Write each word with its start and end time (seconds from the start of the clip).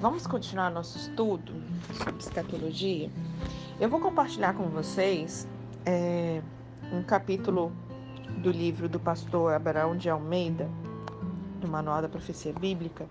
Vamos 0.00 0.26
continuar 0.26 0.70
nosso 0.70 0.96
estudo 0.96 1.52
sobre 2.02 2.22
escatologia? 2.22 3.10
Eu 3.78 3.90
vou 3.90 4.00
compartilhar 4.00 4.54
com 4.54 4.64
vocês 4.70 5.46
é, 5.84 6.40
um 6.90 7.02
capítulo 7.02 7.70
do 8.38 8.50
livro 8.50 8.88
do 8.88 8.98
pastor 8.98 9.52
Abraão 9.52 9.94
de 9.94 10.08
Almeida, 10.08 10.70
do 11.60 11.68
Manual 11.68 12.00
da 12.00 12.08
Profecia 12.08 12.50
Bíblica, 12.50 13.06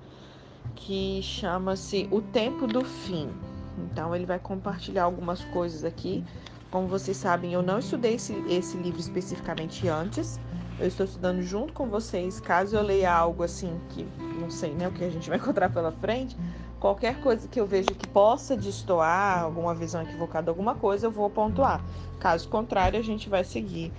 que 0.75 1.21
chama-se 1.21 2.09
O 2.09 2.23
Tempo 2.23 2.65
do 2.65 2.83
Fim. 2.83 3.29
Então, 3.77 4.15
ele 4.15 4.25
vai 4.25 4.39
compartilhar 4.39 5.03
algumas 5.03 5.43
coisas 5.45 5.83
aqui. 5.83 6.25
Como 6.71 6.87
vocês 6.87 7.17
sabem, 7.17 7.53
eu 7.53 7.61
não 7.61 7.77
estudei 7.77 8.15
esse, 8.15 8.33
esse 8.49 8.77
livro 8.77 8.99
especificamente 8.99 9.87
antes. 9.87 10.39
Eu 10.79 10.87
estou 10.87 11.05
estudando 11.05 11.43
junto 11.43 11.71
com 11.71 11.87
vocês. 11.87 12.39
Caso 12.39 12.75
eu 12.75 12.81
leia 12.81 13.13
algo 13.13 13.43
assim 13.43 13.79
que 13.89 14.07
não 14.39 14.49
sei 14.49 14.71
né, 14.71 14.87
o 14.87 14.91
que 14.91 15.03
a 15.03 15.09
gente 15.09 15.29
vai 15.29 15.37
encontrar 15.39 15.69
pela 15.69 15.91
frente, 15.91 16.35
qualquer 16.79 17.19
coisa 17.21 17.47
que 17.47 17.59
eu 17.59 17.65
veja 17.65 17.93
que 17.93 18.07
possa 18.07 18.55
destoar, 18.55 19.43
alguma 19.43 19.75
visão 19.75 20.01
equivocada, 20.01 20.49
alguma 20.49 20.75
coisa, 20.75 21.07
eu 21.07 21.11
vou 21.11 21.29
pontuar. 21.29 21.83
Caso 22.19 22.47
contrário, 22.47 22.97
a 22.97 23.03
gente 23.03 23.29
vai 23.29 23.43
seguir 23.43 23.91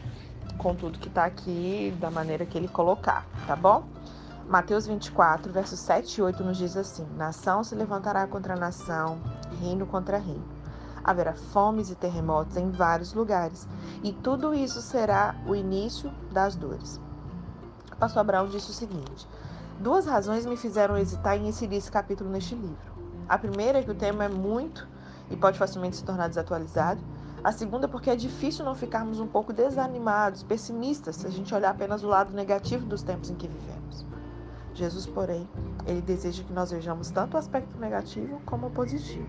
com 0.58 0.74
tudo 0.74 0.98
que 0.98 1.08
está 1.08 1.24
aqui 1.24 1.94
da 2.00 2.10
maneira 2.10 2.44
que 2.46 2.56
ele 2.56 2.68
colocar, 2.68 3.26
tá 3.46 3.54
bom? 3.54 3.84
Mateus 4.48 4.86
24, 4.86 5.52
versos 5.52 5.78
7 5.78 6.18
e 6.18 6.22
8 6.22 6.42
nos 6.42 6.58
diz 6.58 6.76
assim: 6.76 7.06
Nação 7.16 7.62
se 7.62 7.74
levantará 7.74 8.26
contra 8.26 8.56
nação, 8.56 9.20
reino 9.60 9.86
contra 9.86 10.18
reino. 10.18 10.44
Haverá 11.04 11.34
fomes 11.34 11.90
e 11.90 11.94
terremotos 11.94 12.56
em 12.56 12.70
vários 12.70 13.14
lugares, 13.14 13.66
e 14.02 14.12
tudo 14.12 14.52
isso 14.52 14.82
será 14.82 15.34
o 15.46 15.54
início 15.54 16.12
das 16.32 16.56
dores. 16.56 17.00
O 17.92 17.96
pastor 17.96 18.20
Abraão 18.20 18.48
disse 18.48 18.70
o 18.70 18.74
seguinte: 18.74 19.26
Duas 19.80 20.04
razões 20.04 20.44
me 20.44 20.58
fizeram 20.58 20.98
hesitar 20.98 21.38
em 21.38 21.48
inserir 21.48 21.76
esse 21.76 21.90
capítulo 21.90 22.28
neste 22.28 22.54
livro. 22.54 22.92
A 23.26 23.38
primeira 23.38 23.78
é 23.78 23.82
que 23.82 23.90
o 23.90 23.94
tema 23.94 24.24
é 24.24 24.28
muito 24.28 24.86
e 25.30 25.36
pode 25.36 25.58
facilmente 25.58 25.96
se 25.96 26.04
tornar 26.04 26.28
desatualizado. 26.28 27.00
A 27.42 27.50
segunda, 27.50 27.88
porque 27.88 28.10
é 28.10 28.14
difícil 28.14 28.62
não 28.62 28.74
ficarmos 28.74 29.18
um 29.18 29.26
pouco 29.26 29.54
desanimados, 29.54 30.42
pessimistas, 30.42 31.16
se 31.16 31.26
a 31.26 31.30
gente 31.30 31.54
olhar 31.54 31.70
apenas 31.70 32.04
o 32.04 32.08
lado 32.08 32.34
negativo 32.34 32.84
dos 32.84 33.02
tempos 33.02 33.30
em 33.30 33.34
que 33.34 33.48
vivemos. 33.48 34.04
Jesus, 34.74 35.06
porém, 35.06 35.48
ele 35.86 36.02
deseja 36.02 36.44
que 36.44 36.52
nós 36.52 36.70
vejamos 36.70 37.10
tanto 37.10 37.36
o 37.36 37.38
aspecto 37.38 37.78
negativo 37.78 38.38
como 38.44 38.66
o 38.66 38.70
positivo. 38.70 39.26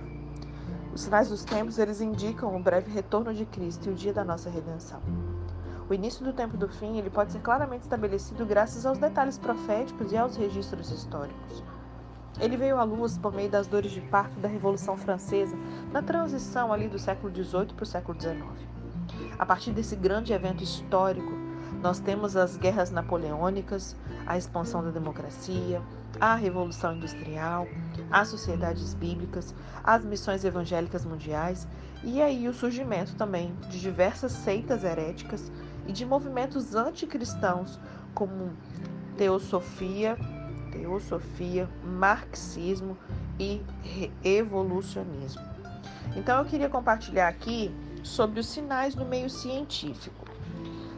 Os 0.94 1.00
sinais 1.00 1.30
dos 1.30 1.46
tempos, 1.46 1.80
eles 1.80 2.02
indicam 2.02 2.54
o 2.54 2.62
breve 2.62 2.92
retorno 2.92 3.34
de 3.34 3.46
Cristo 3.46 3.88
e 3.88 3.94
o 3.94 3.96
dia 3.96 4.12
da 4.12 4.26
nossa 4.26 4.50
redenção. 4.50 5.00
O 5.92 5.94
início 5.94 6.24
do 6.24 6.32
tempo 6.32 6.56
do 6.56 6.70
fim 6.70 6.98
ele 6.98 7.10
pode 7.10 7.34
ser 7.34 7.42
claramente 7.42 7.82
estabelecido 7.82 8.46
graças 8.46 8.86
aos 8.86 8.98
detalhes 8.98 9.38
proféticos 9.38 10.14
e 10.14 10.18
aos 10.18 10.38
registros 10.38 10.90
históricos. 10.90 11.62
Ele 12.40 12.56
veio 12.56 12.78
à 12.78 12.84
luz 12.84 13.18
por 13.18 13.34
meio 13.34 13.50
das 13.50 13.68
dores 13.68 13.92
de 13.92 14.00
parto 14.00 14.40
da 14.40 14.48
Revolução 14.48 14.96
Francesa, 14.96 15.54
na 15.92 16.02
transição 16.02 16.72
ali 16.72 16.88
do 16.88 16.98
século 16.98 17.30
XVIII 17.36 17.74
para 17.76 17.84
o 17.84 17.86
século 17.86 18.18
XIX. 18.18 18.42
A 19.38 19.46
partir 19.46 19.74
desse 19.74 19.98
grande 19.98 20.32
evento 20.32 20.64
histórico, 20.64 21.34
nós 21.82 22.00
temos 22.00 22.38
as 22.38 22.56
guerras 22.56 22.90
napoleônicas, 22.90 23.94
a 24.26 24.38
expansão 24.38 24.82
da 24.82 24.92
democracia, 24.92 25.82
a 26.22 26.36
revolução 26.36 26.96
industrial, 26.96 27.68
as 28.10 28.30
sociedades 28.30 28.94
bíblicas, 28.94 29.54
as 29.84 30.06
missões 30.06 30.46
evangélicas 30.46 31.04
mundiais 31.04 31.68
e 32.02 32.22
aí 32.22 32.48
o 32.48 32.54
surgimento 32.54 33.16
também 33.16 33.54
de 33.70 33.80
diversas 33.80 34.32
seitas 34.32 34.86
heréticas 34.86 35.52
e 35.88 35.92
de 35.92 36.06
movimentos 36.06 36.76
anticristãos 36.76 37.80
como 38.14 38.52
teosofia, 39.18 40.18
teosofia, 40.72 41.70
marxismo 41.84 42.98
e 43.40 43.62
evolucionismo. 44.24 45.42
Então 46.16 46.40
eu 46.40 46.46
queria 46.46 46.70
compartilhar 46.70 47.28
aqui 47.28 47.74
sobre 48.04 48.40
os 48.40 48.48
sinais 48.48 48.96
no 48.96 49.06
meio 49.06 49.30
científico. 49.30 50.26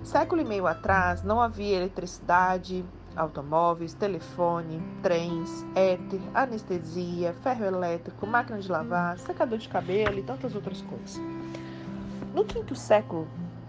Século 0.03 0.41
e 0.41 0.45
meio 0.45 0.67
atrás 0.67 1.23
não 1.23 1.41
havia 1.41 1.77
eletricidade, 1.77 2.83
automóveis, 3.15 3.93
telefone, 3.93 4.81
trens, 5.01 5.65
éter, 5.75 6.19
anestesia, 6.33 7.33
ferro 7.43 7.65
elétrico, 7.65 8.25
máquina 8.25 8.59
de 8.59 8.69
lavar, 8.69 9.17
secador 9.19 9.59
de 9.59 9.69
cabelo 9.69 10.19
e 10.19 10.23
tantas 10.23 10.55
outras 10.55 10.81
coisas. 10.81 11.21
No 12.33 12.43
quinto 12.43 12.75
século 12.75 13.27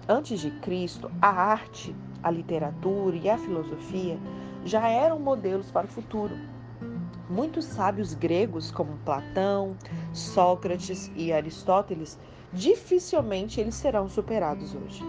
antes 0.08 0.40
de 0.40 0.50
Cristo, 0.50 1.10
a 1.20 1.28
arte, 1.28 1.94
a 2.22 2.30
literatura 2.30 3.16
e 3.16 3.28
a 3.28 3.38
filosofia 3.38 4.18
já 4.64 4.88
eram 4.88 5.18
modelos 5.18 5.70
para 5.70 5.86
o 5.86 5.90
futuro. 5.90 6.34
Muitos 7.28 7.64
sábios 7.64 8.14
gregos, 8.14 8.70
como 8.70 8.98
Platão, 9.04 9.76
Sócrates 10.12 11.10
e 11.16 11.32
Aristóteles, 11.32 12.18
dificilmente 12.52 13.60
eles 13.60 13.74
serão 13.74 14.08
superados 14.08 14.74
hoje. 14.74 15.02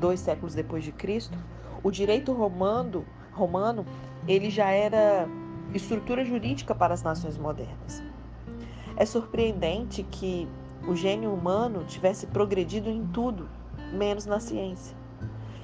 Dois 0.00 0.20
séculos 0.20 0.54
depois 0.54 0.84
de 0.84 0.92
Cristo, 0.92 1.36
o 1.82 1.90
direito 1.90 2.32
romano, 2.32 3.04
romano 3.32 3.84
ele 4.26 4.48
já 4.48 4.70
era 4.70 5.28
estrutura 5.72 6.24
jurídica 6.24 6.74
para 6.74 6.94
as 6.94 7.02
nações 7.02 7.36
modernas. 7.36 8.02
É 8.96 9.04
surpreendente 9.04 10.04
que 10.04 10.48
o 10.86 10.94
gênio 10.94 11.32
humano 11.32 11.84
tivesse 11.84 12.26
progredido 12.28 12.88
em 12.88 13.04
tudo 13.06 13.48
menos 13.94 14.26
na 14.26 14.40
ciência. 14.40 14.96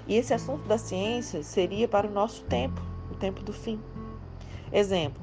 E 0.07 0.17
esse 0.17 0.33
assunto 0.33 0.67
da 0.67 0.79
ciência 0.79 1.43
seria 1.43 1.87
para 1.87 2.07
o 2.07 2.11
nosso 2.11 2.45
tempo, 2.45 2.81
o 3.11 3.15
tempo 3.15 3.43
do 3.43 3.53
fim. 3.53 3.81
Exemplo: 4.73 5.21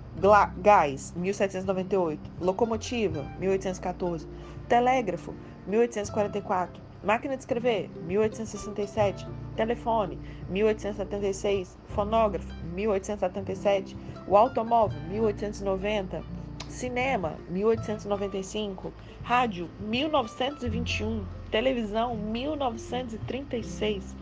gás, 0.57 1.13
1798, 1.15 2.19
locomotiva, 2.39 3.23
1814, 3.39 4.27
telégrafo, 4.67 5.33
1844, 5.65 6.81
máquina 7.03 7.35
de 7.35 7.43
escrever, 7.43 7.89
1867, 8.05 9.27
telefone, 9.55 10.19
1876, 10.49 11.77
fonógrafo, 11.87 12.53
1877, 12.73 13.95
o 14.27 14.35
automóvel, 14.35 14.99
1890, 15.09 16.23
cinema, 16.67 17.35
1895, 17.49 18.91
rádio, 19.23 19.69
1921, 19.79 21.25
televisão 21.47 22.15
1936. 22.15 24.15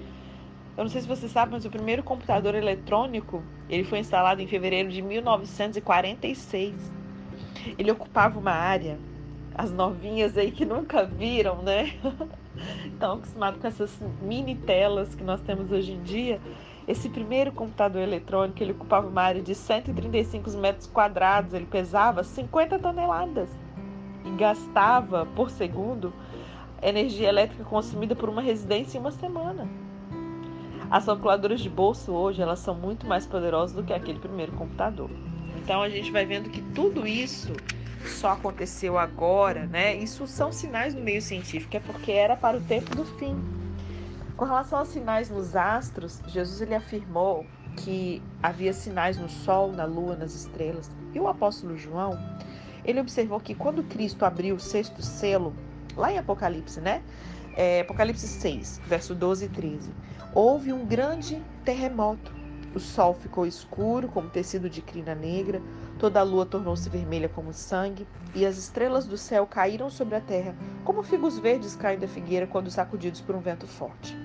Eu 0.77 0.83
não 0.83 0.91
sei 0.91 1.01
se 1.01 1.07
você 1.07 1.29
sabe, 1.29 1.53
mas 1.53 1.65
o 1.65 1.69
primeiro 1.69 2.03
computador 2.03 2.53
eletrônico 2.53 3.41
ele 3.69 3.83
foi 3.83 3.99
instalado 3.99 4.41
em 4.41 4.47
fevereiro 4.47 4.89
de 4.89 5.01
1946. 5.01 6.73
Ele 7.77 7.91
ocupava 7.91 8.37
uma 8.37 8.51
área, 8.51 8.99
as 9.55 9.71
novinhas 9.71 10.37
aí 10.37 10.51
que 10.51 10.65
nunca 10.65 11.05
viram, 11.05 11.61
né? 11.61 11.93
Estão 12.85 13.13
acostumados 13.13 13.61
com 13.61 13.67
essas 13.67 13.99
mini 14.21 14.55
telas 14.55 15.15
que 15.15 15.23
nós 15.23 15.41
temos 15.41 15.71
hoje 15.71 15.93
em 15.93 16.03
dia. 16.03 16.39
Esse 16.87 17.09
primeiro 17.09 17.51
computador 17.51 18.01
eletrônico 18.01 18.61
ele 18.61 18.73
ocupava 18.73 19.07
uma 19.07 19.21
área 19.21 19.41
de 19.41 19.55
135 19.55 20.51
metros 20.51 20.87
quadrados, 20.87 21.53
ele 21.53 21.65
pesava 21.65 22.23
50 22.23 22.77
toneladas 22.77 23.49
e 24.23 24.29
gastava 24.31 25.25
por 25.25 25.49
segundo 25.49 26.13
energia 26.81 27.29
elétrica 27.29 27.63
consumida 27.63 28.15
por 28.15 28.29
uma 28.29 28.41
residência 28.41 28.97
em 28.97 29.01
uma 29.01 29.11
semana. 29.11 29.67
As 30.89 31.05
calculadoras 31.05 31.61
de 31.61 31.69
bolso 31.69 32.11
hoje 32.11 32.41
elas 32.41 32.59
são 32.59 32.75
muito 32.75 33.07
mais 33.07 33.25
poderosas 33.25 33.75
do 33.75 33.83
que 33.83 33.93
aquele 33.93 34.19
primeiro 34.19 34.51
computador. 34.53 35.09
Então 35.57 35.81
a 35.81 35.89
gente 35.89 36.11
vai 36.11 36.25
vendo 36.25 36.49
que 36.49 36.61
tudo 36.73 37.07
isso 37.07 37.53
só 38.05 38.33
aconteceu 38.33 38.97
agora, 38.97 39.65
né? 39.65 39.95
Isso 39.95 40.27
são 40.27 40.51
sinais 40.51 40.93
no 40.93 41.01
meio 41.01 41.21
científico, 41.21 41.75
é 41.75 41.79
porque 41.79 42.11
era 42.11 42.35
para 42.35 42.57
o 42.57 42.61
tempo 42.61 42.95
do 42.95 43.03
fim. 43.03 43.35
Com 44.37 44.45
relação 44.45 44.79
aos 44.79 44.89
sinais 44.89 45.29
nos 45.29 45.55
astros, 45.55 46.21
Jesus 46.27 46.61
ele 46.61 46.75
afirmou 46.75 47.45
que 47.77 48.21
havia 48.41 48.73
sinais 48.73 49.17
no 49.17 49.29
sol, 49.29 49.71
na 49.71 49.85
lua, 49.85 50.15
nas 50.15 50.35
estrelas. 50.35 50.91
E 51.13 51.19
o 51.19 51.27
apóstolo 51.27 51.77
João, 51.77 52.17
ele 52.83 52.99
observou 52.99 53.39
que 53.39 53.55
quando 53.55 53.83
Cristo 53.83 54.23
abriu 54.23 54.55
o 54.55 54.59
sexto 54.59 55.01
selo, 55.01 55.53
lá 55.95 56.11
em 56.11 56.17
Apocalipse, 56.17 56.81
né? 56.81 57.01
É, 57.55 57.81
Apocalipse 57.81 58.27
6, 58.27 58.81
verso 58.85 59.15
12 59.15 59.45
e 59.45 59.49
13. 59.49 59.89
Houve 60.33 60.73
um 60.73 60.85
grande 60.85 61.41
terremoto. 61.63 62.33
O 62.73 62.79
sol 62.79 63.13
ficou 63.13 63.45
escuro, 63.45 64.09
como 64.09 64.29
tecido 64.29 64.69
de 64.69 64.81
crina 64.81 65.15
negra, 65.15 65.61
toda 65.97 66.19
a 66.19 66.23
lua 66.23 66.45
tornou-se 66.45 66.89
vermelha 66.89 67.29
como 67.29 67.53
sangue, 67.53 68.05
e 68.33 68.45
as 68.45 68.57
estrelas 68.57 69.05
do 69.05 69.17
céu 69.17 69.47
caíram 69.47 69.89
sobre 69.89 70.15
a 70.15 70.21
terra, 70.21 70.53
como 70.83 71.01
figos 71.01 71.39
verdes 71.39 71.73
caem 71.73 71.97
da 71.97 72.07
figueira 72.07 72.45
quando 72.45 72.69
sacudidos 72.69 73.21
por 73.21 73.33
um 73.33 73.39
vento 73.39 73.65
forte. 73.65 74.17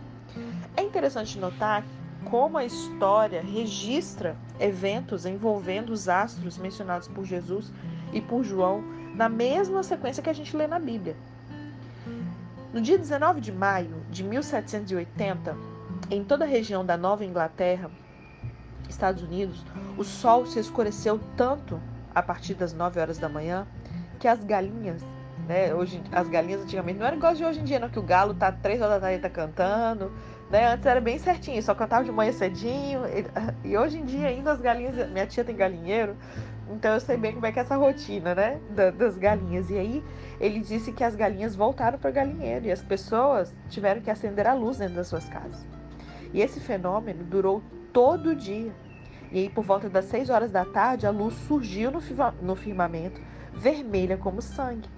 É 0.76 0.82
interessante 0.82 1.38
notar 1.38 1.84
como 2.25 2.58
a 2.58 2.64
história 2.64 3.40
registra 3.40 4.37
eventos 4.58 5.25
envolvendo 5.25 5.90
os 5.90 6.08
astros 6.08 6.58
mencionados 6.58 7.08
por 7.08 7.25
Jesus 7.25 7.72
e 8.12 8.20
por 8.20 8.43
João 8.43 8.82
na 9.14 9.28
mesma 9.28 9.82
sequência 9.82 10.22
que 10.22 10.31
a 10.31 10.34
gente 10.34 10.56
lê 10.56 10.67
na 10.67 10.78
Bíblia. 10.78 11.17
No 12.72 12.81
dia 12.81 12.96
19 12.96 13.40
de 13.40 13.50
maio 13.50 14.05
de 14.08 14.22
1780, 14.22 15.56
em 16.08 16.22
toda 16.22 16.44
a 16.44 16.49
região 16.49 16.87
da 16.87 16.96
Nova 16.96 17.25
Inglaterra, 17.25 17.90
Estados 18.88 19.25
Unidos, 19.25 19.64
o 19.99 20.05
sol 20.05 20.46
se 20.46 20.61
escureceu 20.61 21.19
tanto 21.37 21.81
a 22.14 22.22
partir 22.22 22.55
das 22.55 22.72
9 22.72 23.00
horas 23.00 23.19
da 23.19 23.28
manhã, 23.28 23.67
que 24.20 24.28
as 24.28 24.44
galinhas, 24.44 25.02
né? 25.49 25.75
Hoje, 25.75 26.00
as 26.12 26.28
galinhas 26.28 26.62
antigamente 26.62 27.00
não 27.00 27.06
era 27.06 27.17
igual 27.17 27.34
de 27.34 27.44
hoje 27.44 27.58
em 27.58 27.64
dia, 27.64 27.81
não, 27.81 27.88
que 27.88 27.99
o 27.99 28.02
galo 28.02 28.34
tá 28.34 28.52
3 28.52 28.81
horas 28.81 28.94
da 28.94 29.00
tarde 29.00 29.20
tá 29.20 29.31
cantando, 29.31 30.12
né? 30.49 30.72
Antes 30.72 30.87
era 30.87 31.00
bem 31.00 31.19
certinho, 31.19 31.61
só 31.64 31.75
cantava 31.75 32.05
de 32.05 32.12
manhã 32.12 32.31
cedinho. 32.31 33.00
E, 33.64 33.70
e 33.70 33.76
hoje 33.76 33.99
em 33.99 34.05
dia 34.05 34.28
ainda 34.28 34.52
as 34.52 34.61
galinhas, 34.61 35.11
minha 35.11 35.26
tia 35.26 35.44
tem 35.44 35.56
galinheiro, 35.56 36.17
então 36.70 36.94
eu 36.94 37.00
sei 37.00 37.17
bem 37.17 37.32
como 37.32 37.46
é 37.46 37.52
que 37.52 37.58
é 37.58 37.62
essa 37.62 37.76
rotina, 37.76 38.34
né? 38.34 38.61
Da, 38.70 38.90
das 38.90 39.19
galinhas. 39.19 39.70
E 39.70 39.78
aí 39.78 40.05
ele 40.40 40.61
disse 40.61 40.93
que 40.93 41.02
as 41.02 41.14
galinhas 41.14 41.56
voltaram 41.56 41.99
para 41.99 42.11
o 42.11 42.12
galinheiro 42.12 42.67
e 42.67 42.72
as 42.72 42.82
pessoas 42.82 43.55
tiveram 43.69 44.00
que 44.00 44.11
acender 44.11 44.46
a 44.46 44.55
luz 44.55 44.78
dentro 44.78 44.94
das 44.94 45.08
suas 45.08 45.28
casas. 45.28 45.67
E 46.32 46.40
esse 46.40 46.61
fenômeno 46.61 47.25
durou 47.25 47.62
todo 47.93 48.31
o 48.31 48.37
dia. 48.37 48.72
E 49.32 49.38
aí, 49.40 49.49
por 49.49 49.64
volta 49.64 49.88
das 49.88 50.06
6 50.06 50.31
horas 50.31 50.50
da 50.50 50.64
tarde, 50.64 51.06
a 51.06 51.11
luz 51.11 51.34
surgiu 51.46 51.90
no, 51.90 52.00
no 52.43 52.56
firmamento, 52.56 53.20
vermelha 53.52 54.17
como 54.17 54.43
sangue. 54.43 54.88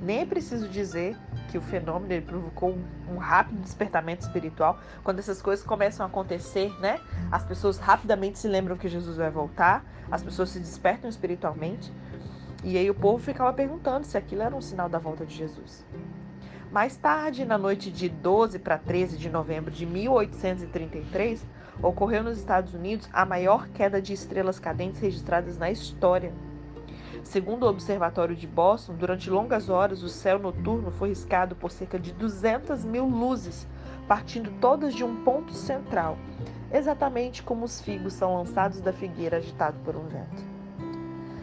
Nem 0.00 0.20
é 0.20 0.26
preciso 0.26 0.68
dizer 0.68 1.16
que 1.50 1.58
o 1.58 1.60
fenômeno 1.60 2.22
provocou 2.22 2.70
um, 2.70 3.14
um, 3.14 3.16
rápido 3.16 3.60
despertamento 3.60 4.24
espiritual. 4.24 4.78
Quando 5.02 5.18
essas 5.18 5.40
coisas 5.40 5.64
começam 5.64 6.04
a 6.04 6.08
acontecer, 6.08 6.72
né? 6.80 7.00
As 7.30 7.44
pessoas 7.44 7.78
rapidamente 7.78 8.38
se 8.38 8.48
lembram 8.48 8.76
que 8.76 8.88
Jesus 8.88 9.16
vai 9.16 9.30
voltar, 9.30 9.84
as 10.10 10.22
pessoas 10.22 10.50
se 10.50 10.58
despertam 10.58 11.08
espiritualmente. 11.08 11.92
E 12.62 12.76
aí 12.76 12.90
o 12.90 12.94
povo 12.94 13.22
ficava 13.22 13.52
perguntando 13.52 14.06
se 14.06 14.16
aquilo 14.16 14.42
era 14.42 14.54
um 14.54 14.60
sinal 14.60 14.88
da 14.88 14.98
volta 14.98 15.24
de 15.24 15.34
Jesus. 15.34 15.84
Mais 16.72 16.96
tarde, 16.96 17.44
na 17.44 17.56
noite 17.56 17.88
de 17.90 18.08
12 18.08 18.58
para 18.58 18.76
13 18.76 19.16
de 19.16 19.30
novembro 19.30 19.70
de 19.70 19.86
1833, 19.86 21.46
ocorreu 21.80 22.24
nos 22.24 22.38
Estados 22.38 22.74
Unidos 22.74 23.08
a 23.12 23.24
maior 23.24 23.68
queda 23.68 24.02
de 24.02 24.12
estrelas 24.12 24.58
cadentes 24.58 25.00
registradas 25.00 25.56
na 25.56 25.70
história. 25.70 26.32
Segundo 27.24 27.64
o 27.64 27.70
Observatório 27.70 28.36
de 28.36 28.46
Boston, 28.46 28.94
durante 28.94 29.30
longas 29.30 29.70
horas 29.70 30.02
o 30.02 30.10
céu 30.10 30.38
noturno 30.38 30.90
foi 30.90 31.08
riscado 31.08 31.56
por 31.56 31.70
cerca 31.70 31.98
de 31.98 32.12
200 32.12 32.84
mil 32.84 33.06
luzes, 33.06 33.66
partindo 34.06 34.52
todas 34.60 34.94
de 34.94 35.02
um 35.02 35.24
ponto 35.24 35.54
central, 35.54 36.18
exatamente 36.70 37.42
como 37.42 37.64
os 37.64 37.80
figos 37.80 38.12
são 38.12 38.36
lançados 38.36 38.80
da 38.80 38.92
figueira 38.92 39.38
agitado 39.38 39.78
por 39.82 39.96
um 39.96 40.06
vento. 40.06 40.44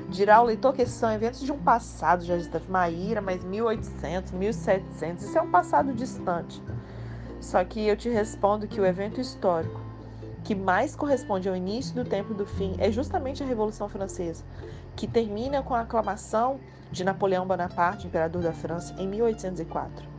Dirá 0.07 0.39
o 0.39 0.45
leitor 0.45 0.73
que 0.73 0.85
são 0.85 1.11
eventos 1.11 1.41
de 1.41 1.51
um 1.51 1.57
passado 1.57 2.23
já 2.23 2.37
distante, 2.37 2.69
Maíra, 2.69 3.19
mas 3.19 3.43
1800, 3.43 4.33
1700, 4.33 5.23
isso 5.23 5.37
é 5.37 5.41
um 5.41 5.49
passado 5.49 5.93
distante. 5.93 6.61
Só 7.39 7.63
que 7.63 7.87
eu 7.87 7.97
te 7.97 8.07
respondo 8.07 8.67
que 8.67 8.79
o 8.79 8.85
evento 8.85 9.19
histórico 9.19 9.81
que 10.43 10.55
mais 10.55 10.95
corresponde 10.95 11.47
ao 11.47 11.55
início 11.55 11.93
do 11.95 12.03
tempo 12.03 12.33
do 12.33 12.45
fim 12.45 12.75
é 12.79 12.91
justamente 12.91 13.43
a 13.43 13.45
Revolução 13.45 13.87
Francesa, 13.87 14.43
que 14.95 15.07
termina 15.07 15.61
com 15.63 15.73
a 15.73 15.81
aclamação 15.81 16.59
de 16.91 17.03
Napoleão 17.03 17.47
Bonaparte, 17.47 18.07
imperador 18.07 18.41
da 18.41 18.51
França, 18.51 18.93
em 18.97 19.07
1804. 19.07 20.09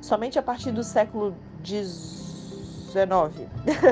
Somente 0.00 0.38
a 0.38 0.42
partir 0.42 0.72
do 0.72 0.82
século 0.82 1.34
XIX 1.64 3.48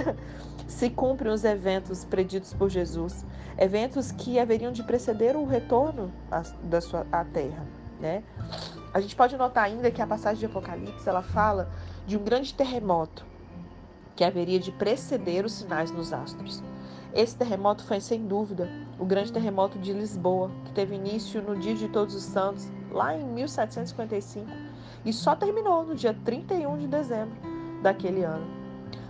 se 0.67 0.91
cumprem 0.91 1.33
os 1.33 1.45
eventos 1.45 2.05
preditos 2.05 2.53
por 2.53 2.69
Jesus, 2.69 3.25
eventos 3.57 4.13
que 4.13 4.39
haveriam 4.39 4.73
de 4.73 4.83
preceder 4.83 5.37
o 5.37 5.47
retorno 5.47 6.13
da 6.63 6.81
sua 6.81 7.07
à 7.11 7.25
Terra. 7.25 7.65
Né? 8.01 8.23
A 8.93 9.01
gente 9.01 9.17
pode 9.17 9.37
notar 9.37 9.65
ainda 9.65 9.91
que 9.91 10.03
a 10.03 10.07
passagem 10.07 10.41
de 10.41 10.47
Apocalipse 10.47 11.09
ela 11.09 11.23
fala 11.23 11.71
de 12.07 12.17
um 12.17 12.23
grande 12.23 12.53
terremoto 12.53 13.25
que 14.15 14.25
haveria 14.25 14.59
de 14.59 14.73
preceder 14.73 15.45
os 15.45 15.53
sinais 15.53 15.91
nos 15.91 16.13
astros. 16.13 16.63
Esse 17.17 17.35
terremoto 17.35 17.83
foi, 17.83 17.99
sem 17.99 18.27
dúvida, 18.27 18.69
o 18.99 19.07
grande 19.07 19.33
terremoto 19.33 19.79
de 19.79 19.91
Lisboa, 19.91 20.51
que 20.67 20.73
teve 20.73 20.95
início 20.95 21.41
no 21.41 21.57
dia 21.57 21.75
de 21.75 21.89
Todos 21.89 22.15
os 22.15 22.23
Santos, 22.23 22.71
lá 22.91 23.17
em 23.17 23.25
1755, 23.25 24.47
e 25.03 25.15
só 25.15 25.35
terminou 25.35 25.83
no 25.83 25.95
dia 25.95 26.13
31 26.13 26.77
de 26.77 26.87
dezembro 26.87 27.35
daquele 27.83 28.23
ano. 28.23 28.47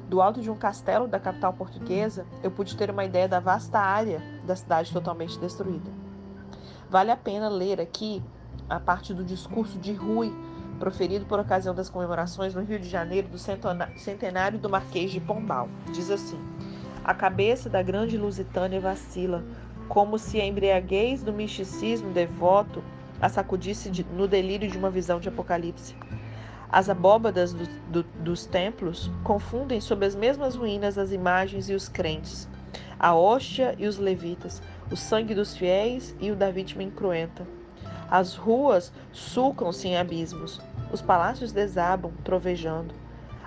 Do 0.09 0.23
alto 0.23 0.41
de 0.41 0.49
um 0.49 0.55
castelo 0.55 1.09
da 1.09 1.19
capital 1.19 1.53
portuguesa, 1.55 2.25
eu 2.45 2.51
pude 2.53 2.77
ter 2.77 2.91
uma 2.91 3.05
ideia 3.05 3.27
da 3.27 3.41
vasta 3.41 3.81
área 3.81 4.23
da 4.47 4.55
cidade 4.55 4.93
totalmente 4.93 5.37
destruída. 5.41 5.91
Vale 6.89 7.11
a 7.11 7.17
pena 7.17 7.49
ler 7.49 7.81
aqui 7.81 8.23
a 8.71 8.79
parte 8.79 9.13
do 9.13 9.25
discurso 9.25 9.81
de 9.81 9.93
Rui 9.93 10.33
proferido 10.79 11.27
por 11.27 11.41
ocasião 11.41 11.75
das 11.75 11.91
comemorações 11.91 12.55
no 12.55 12.63
Rio 12.63 12.79
de 12.79 12.89
Janeiro 12.89 13.27
do 13.27 13.39
centenário 13.97 14.61
do 14.61 14.71
Marquês 14.71 15.11
de 15.11 15.21
Pombal. 15.21 15.69
Diz 15.93 16.09
assim: 16.09 16.39
A 17.07 17.15
cabeça 17.15 17.71
da 17.71 17.81
grande 17.83 18.19
Lusitânia 18.19 18.81
vacila, 18.81 19.45
como 19.89 20.19
se 20.19 20.41
a 20.41 20.45
embriaguez 20.45 21.23
do 21.23 21.33
misticismo 21.33 22.11
devoto 22.11 22.83
a 23.21 23.29
sacudisse 23.29 23.89
de, 23.89 24.03
no 24.03 24.27
delírio 24.27 24.69
de 24.69 24.77
uma 24.77 24.91
visão 24.91 25.21
de 25.21 25.29
Apocalipse. 25.29 25.95
As 26.69 26.91
abóbadas 26.91 27.53
do, 27.53 27.65
do, 27.93 28.03
dos 28.03 28.45
templos 28.45 29.09
confundem 29.23 29.81
sob 29.81 30.05
as 30.05 30.17
mesmas 30.17 30.57
ruínas 30.57 30.99
as 30.99 31.13
imagens 31.13 31.71
e 31.71 31.75
os 31.75 31.89
crentes, 31.89 32.49
a 32.99 33.15
hóstia 33.15 33.77
e 33.79 33.87
os 33.87 33.99
levitas, 33.99 34.61
o 34.91 34.97
sangue 34.97 35.33
dos 35.33 35.57
fiéis 35.57 36.13
e 36.19 36.33
o 36.33 36.35
da 36.35 36.51
vítima 36.51 36.83
incruenta. 36.83 37.47
As 38.11 38.35
ruas 38.35 38.93
sulcam-se 39.13 39.87
em 39.87 39.97
abismos, 39.97 40.61
os 40.93 41.01
palácios 41.01 41.53
desabam, 41.53 42.11
trovejando. 42.25 42.93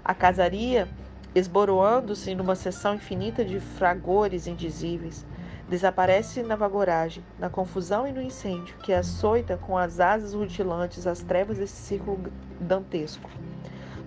A 0.02 0.14
casaria, 0.14 0.88
esboroando-se 1.36 2.34
numa 2.34 2.56
seção 2.56 2.96
infinita 2.96 3.46
de 3.46 3.60
fragores 3.60 4.48
indizíveis, 4.48 5.26
desaparece 5.70 6.42
na 6.42 6.56
vagoragem, 6.56 7.24
na 7.38 7.50
confusão 7.50 8.08
e 8.08 8.12
no 8.12 8.22
incêndio 8.22 8.76
que 8.82 8.92
açoita 8.92 9.58
com 9.58 9.78
as 9.78 10.00
asas 10.00 10.34
rutilantes 10.34 11.06
as 11.06 11.22
trevas 11.22 11.58
desse 11.58 11.76
círculo 11.76 12.32
dantesco. 12.60 13.30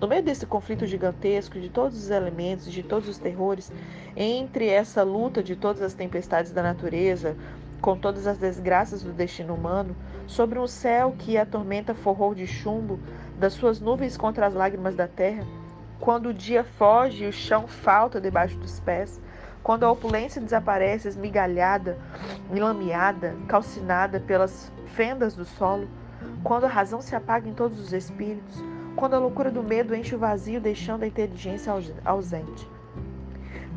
No 0.00 0.08
meio 0.08 0.22
desse 0.22 0.44
conflito 0.44 0.84
gigantesco 0.84 1.60
de 1.60 1.68
todos 1.68 1.96
os 1.96 2.10
elementos, 2.10 2.72
de 2.72 2.82
todos 2.82 3.08
os 3.08 3.18
terrores, 3.18 3.70
entre 4.16 4.66
essa 4.66 5.04
luta 5.04 5.40
de 5.40 5.54
todas 5.54 5.80
as 5.80 5.94
tempestades 5.94 6.50
da 6.50 6.60
natureza, 6.60 7.36
com 7.80 7.96
todas 7.96 8.26
as 8.26 8.36
desgraças 8.36 9.04
do 9.04 9.12
destino 9.12 9.54
humano, 9.54 9.94
sobre 10.26 10.58
um 10.58 10.66
céu 10.66 11.14
que 11.16 11.38
a 11.38 11.46
tormenta 11.46 11.94
forrou 11.94 12.34
de 12.34 12.48
chumbo, 12.48 12.98
das 13.38 13.52
suas 13.52 13.80
nuvens 13.80 14.16
contra 14.16 14.46
as 14.48 14.54
lágrimas 14.54 14.96
da 14.96 15.06
terra, 15.06 15.46
quando 16.02 16.30
o 16.30 16.34
dia 16.34 16.64
foge 16.64 17.22
e 17.22 17.28
o 17.28 17.32
chão 17.32 17.68
falta 17.68 18.20
debaixo 18.20 18.58
dos 18.58 18.80
pés, 18.80 19.20
quando 19.62 19.84
a 19.84 19.90
opulência 19.92 20.42
desaparece 20.42 21.06
esmigalhada, 21.06 21.96
enlameada, 22.52 23.36
calcinada 23.46 24.18
pelas 24.18 24.72
fendas 24.96 25.36
do 25.36 25.44
solo, 25.44 25.88
quando 26.42 26.64
a 26.64 26.68
razão 26.68 27.00
se 27.00 27.14
apaga 27.14 27.48
em 27.48 27.54
todos 27.54 27.78
os 27.78 27.92
espíritos, 27.92 28.60
quando 28.96 29.14
a 29.14 29.18
loucura 29.20 29.48
do 29.48 29.62
medo 29.62 29.94
enche 29.94 30.16
o 30.16 30.18
vazio, 30.18 30.60
deixando 30.60 31.04
a 31.04 31.06
inteligência 31.06 31.72
ausente. 32.04 32.68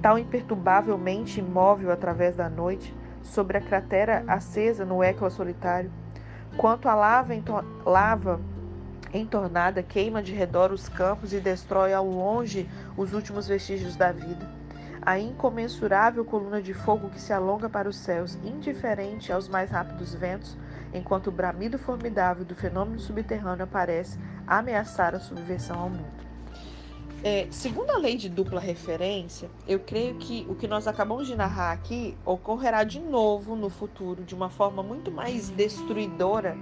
Tal 0.02 0.18
imperturbavelmente 0.18 1.40
imóvel 1.40 1.92
através 1.92 2.36
da 2.36 2.50
noite, 2.50 2.92
sobre 3.22 3.60
a 3.60 3.62
cratera 3.62 4.24
acesa 4.28 4.84
no 4.84 5.04
eco 5.04 5.30
solitário, 5.30 5.92
quanto 6.58 6.90
a 6.90 6.96
lava, 6.96 7.36
lava 7.86 8.42
entornada 9.18 9.84
queima 9.84 10.22
de 10.22 10.34
redor 10.34 10.72
os 10.72 10.90
campos 10.90 11.34
e 11.34 11.40
destrói 11.40 11.94
ao 11.94 12.06
longe 12.06 12.70
os 12.98 13.14
últimos 13.14 13.48
vestígios 13.48 13.96
da 13.96 14.12
vida. 14.12 14.50
A 15.02 15.20
incomensurável 15.20 16.26
coluna 16.26 16.62
de 16.62 16.74
fogo 16.74 17.10
que 17.10 17.22
se 17.22 17.32
alonga 17.32 17.70
para 17.70 17.88
os 17.88 17.96
céus, 17.96 18.36
indiferente 18.44 19.32
aos 19.32 19.48
mais 19.48 19.70
rápidos 19.70 20.16
ventos, 20.16 20.58
enquanto 20.94 21.28
o 21.28 21.32
bramido 21.32 21.78
formidável 21.78 22.44
do 22.44 22.56
fenômeno 22.56 23.00
subterrâneo 23.00 23.66
aparece 23.66 24.18
ameaçar 24.48 25.14
a 25.14 25.20
subversão 25.20 25.80
ao 25.80 25.90
mundo. 25.90 26.26
É, 27.24 27.48
segundo 27.50 27.90
a 27.90 27.98
lei 27.98 28.18
de 28.18 28.30
dupla 28.30 28.60
referência, 28.60 29.50
eu 29.68 29.80
creio 29.80 30.16
que 30.16 30.46
o 30.50 30.56
que 30.56 30.68
nós 30.68 30.88
acabamos 30.88 31.28
de 31.28 31.36
narrar 31.36 31.72
aqui 31.72 32.16
ocorrerá 32.26 32.84
de 32.84 33.00
novo 33.00 33.56
no 33.56 33.70
futuro, 33.70 34.24
de 34.24 34.36
uma 34.36 34.50
forma 34.50 34.84
muito 34.84 35.12
mais 35.12 35.50
destruidora 35.50 36.58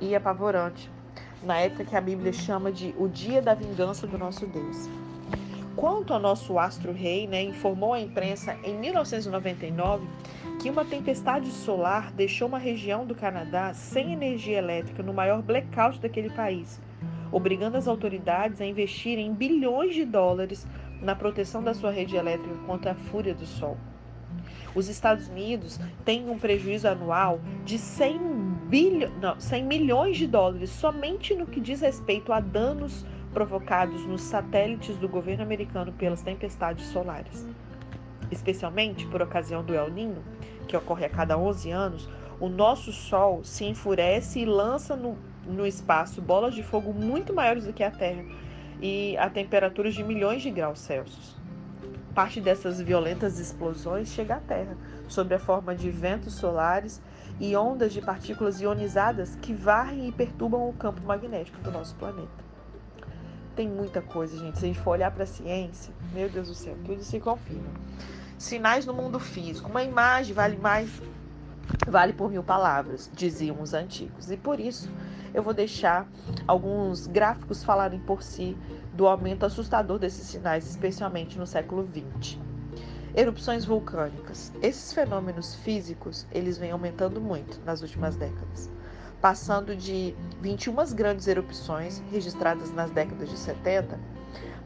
e 0.00 0.14
apavorante, 0.14 0.90
na 1.42 1.58
época 1.58 1.84
que 1.84 1.96
a 1.96 2.00
Bíblia 2.00 2.32
chama 2.32 2.72
de 2.72 2.94
o 2.98 3.08
dia 3.08 3.40
da 3.40 3.54
vingança 3.54 4.06
do 4.06 4.18
nosso 4.18 4.46
Deus. 4.46 4.88
Quanto 5.76 6.12
ao 6.12 6.18
nosso 6.18 6.58
astro-rei, 6.58 7.26
né, 7.26 7.42
informou 7.42 7.92
à 7.92 8.00
imprensa 8.00 8.56
em 8.64 8.76
1999 8.78 10.06
que 10.60 10.70
uma 10.70 10.84
tempestade 10.84 11.48
solar 11.50 12.10
deixou 12.12 12.48
uma 12.48 12.58
região 12.58 13.06
do 13.06 13.14
Canadá 13.14 13.72
sem 13.72 14.12
energia 14.12 14.58
elétrica 14.58 15.02
no 15.02 15.14
maior 15.14 15.40
blackout 15.40 16.00
daquele 16.00 16.30
país 16.30 16.80
obrigando 17.30 17.76
as 17.76 17.86
autoridades 17.86 18.60
a 18.60 18.66
investirem 18.66 19.32
bilhões 19.32 19.94
de 19.94 20.04
dólares 20.04 20.66
na 21.00 21.14
proteção 21.14 21.62
da 21.62 21.74
sua 21.74 21.90
rede 21.90 22.16
elétrica 22.16 22.54
contra 22.66 22.92
a 22.92 22.94
fúria 22.94 23.34
do 23.34 23.46
sol. 23.46 23.76
Os 24.74 24.88
Estados 24.88 25.28
Unidos 25.28 25.78
têm 26.04 26.28
um 26.28 26.38
prejuízo 26.38 26.88
anual 26.88 27.40
de 27.64 27.78
100, 27.78 28.20
bilho, 28.68 29.10
não, 29.20 29.40
100 29.40 29.64
milhões 29.64 30.16
de 30.18 30.26
dólares 30.26 30.70
somente 30.70 31.34
no 31.34 31.46
que 31.46 31.60
diz 31.60 31.80
respeito 31.80 32.32
a 32.32 32.40
danos 32.40 33.04
provocados 33.32 34.04
nos 34.04 34.20
satélites 34.20 34.96
do 34.96 35.08
governo 35.08 35.42
americano 35.42 35.92
pelas 35.92 36.22
tempestades 36.22 36.86
solares. 36.86 37.46
Especialmente 38.30 39.06
por 39.06 39.22
ocasião 39.22 39.64
do 39.64 39.74
El 39.74 39.90
Niño, 39.90 40.22
que 40.66 40.76
ocorre 40.76 41.06
a 41.06 41.08
cada 41.08 41.38
11 41.38 41.70
anos, 41.70 42.08
o 42.38 42.48
nosso 42.48 42.92
Sol 42.92 43.42
se 43.42 43.64
enfurece 43.64 44.40
e 44.40 44.44
lança 44.44 44.94
no, 44.94 45.16
no 45.46 45.66
espaço 45.66 46.20
bolas 46.20 46.54
de 46.54 46.62
fogo 46.62 46.92
muito 46.92 47.32
maiores 47.32 47.64
do 47.64 47.72
que 47.72 47.82
a 47.82 47.90
Terra 47.90 48.24
e 48.82 49.16
a 49.16 49.30
temperaturas 49.30 49.94
de 49.94 50.04
milhões 50.04 50.42
de 50.42 50.50
graus 50.50 50.78
Celsius. 50.80 51.36
Parte 52.14 52.40
dessas 52.40 52.80
violentas 52.80 53.38
explosões 53.38 54.08
chega 54.08 54.36
à 54.36 54.40
Terra, 54.40 54.76
sob 55.08 55.34
a 55.34 55.38
forma 55.38 55.74
de 55.74 55.90
ventos 55.90 56.34
solares 56.34 57.00
e 57.40 57.56
ondas 57.56 57.92
de 57.92 58.00
partículas 58.00 58.60
ionizadas 58.60 59.36
que 59.36 59.54
varrem 59.54 60.08
e 60.08 60.12
perturbam 60.12 60.68
o 60.68 60.72
campo 60.72 61.02
magnético 61.02 61.60
do 61.60 61.70
nosso 61.70 61.94
planeta. 61.96 62.48
Tem 63.54 63.68
muita 63.68 64.00
coisa, 64.00 64.36
gente. 64.38 64.58
Se 64.58 64.64
a 64.64 64.68
gente 64.68 64.80
for 64.80 64.92
olhar 64.92 65.10
para 65.10 65.24
a 65.24 65.26
ciência, 65.26 65.92
meu 66.12 66.28
Deus 66.28 66.48
do 66.48 66.54
céu, 66.54 66.76
tudo 66.84 67.02
se 67.02 67.18
confirma. 67.18 67.70
Sinais 68.36 68.86
no 68.86 68.94
mundo 68.94 69.18
físico. 69.18 69.68
Uma 69.68 69.82
imagem 69.82 70.32
vale 70.32 70.56
mais, 70.56 71.02
vale 71.86 72.12
por 72.12 72.30
mil 72.30 72.42
palavras, 72.42 73.10
diziam 73.12 73.60
os 73.60 73.74
antigos. 73.74 74.30
E 74.30 74.36
por 74.36 74.60
isso 74.60 74.88
eu 75.34 75.42
vou 75.42 75.52
deixar 75.52 76.08
alguns 76.46 77.06
gráficos 77.06 77.64
falarem 77.64 77.98
por 78.00 78.22
si 78.22 78.56
do 78.94 79.06
aumento 79.06 79.44
assustador 79.44 79.98
desses 79.98 80.26
sinais, 80.26 80.68
especialmente 80.68 81.38
no 81.38 81.46
século 81.46 81.88
XX. 82.20 82.47
Erupções 83.18 83.64
vulcânicas. 83.64 84.52
Esses 84.62 84.92
fenômenos 84.92 85.52
físicos, 85.56 86.24
eles 86.30 86.56
vêm 86.56 86.70
aumentando 86.70 87.20
muito 87.20 87.60
nas 87.64 87.82
últimas 87.82 88.14
décadas, 88.14 88.70
passando 89.20 89.74
de 89.74 90.14
21 90.40 90.94
grandes 90.94 91.26
erupções 91.26 92.00
registradas 92.12 92.70
nas 92.70 92.92
décadas 92.92 93.28
de 93.28 93.36
70 93.36 93.98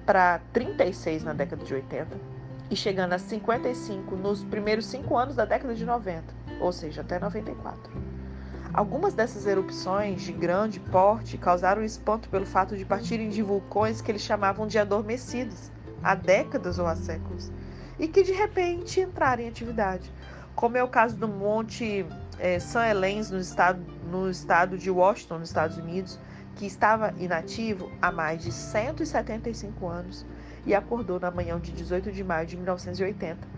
para 0.05 0.43
36 0.53 1.25
na 1.25 1.33
década 1.33 1.65
de 1.65 1.73
80 1.73 2.15
e 2.71 2.77
chegando 2.77 3.15
a 3.15 3.19
55 3.19 4.17
nos 4.17 4.45
primeiros 4.45 4.85
cinco 4.85 5.17
anos 5.17 5.35
da 5.35 5.47
década 5.47 5.75
de 5.75 5.87
90, 5.87 6.23
ou 6.61 6.73
seja, 6.73 7.01
até 7.01 7.19
94. 7.19 7.91
Algumas 8.75 9.15
dessas 9.15 9.47
erupções 9.47 10.21
de 10.21 10.33
grande 10.33 10.79
porte 10.79 11.39
causaram 11.39 11.83
espanto 11.83 12.29
pelo 12.29 12.45
fato 12.45 12.77
de 12.77 12.85
partirem 12.85 13.31
de 13.31 13.41
vulcões 13.41 14.03
que 14.03 14.13
eles 14.13 14.21
chamavam 14.21 14.67
de 14.67 14.79
adormecidos 14.79 15.71
há 16.03 16.15
décadas 16.15 16.79
ou 16.79 16.87
há 16.87 16.95
séculos 16.95 17.51
e 17.99 18.09
que 18.09 18.23
de 18.23 18.33
repente 18.33 19.01
entraram 19.01 19.43
em 19.43 19.49
atividade, 19.49 20.11
como 20.55 20.77
é 20.77 20.83
o 20.83 20.89
caso 20.89 21.17
do 21.17 21.29
Monte 21.29 22.07
é, 22.39 22.59
St. 22.59 22.79
Helens 22.79 23.31
no 23.31 23.39
estado, 23.39 23.81
no 24.11 24.31
estado 24.31 24.77
de 24.77 24.91
Washington, 24.91 25.39
nos 25.39 25.49
Estados 25.49 25.77
Unidos, 25.77 26.19
que 26.57 26.67
estava 26.67 27.15
inativo 27.19 27.91
há 28.01 28.13
mais 28.13 28.43
de 28.43 28.53
175 28.53 29.89
anos 29.89 30.27
e 30.67 30.75
acordou 30.75 31.19
na 31.19 31.31
manhã 31.31 31.59
de 31.59 31.73
18 31.73 32.13
de 32.13 32.23
maio 32.23 32.47
de 32.47 32.57
1980 32.57 33.49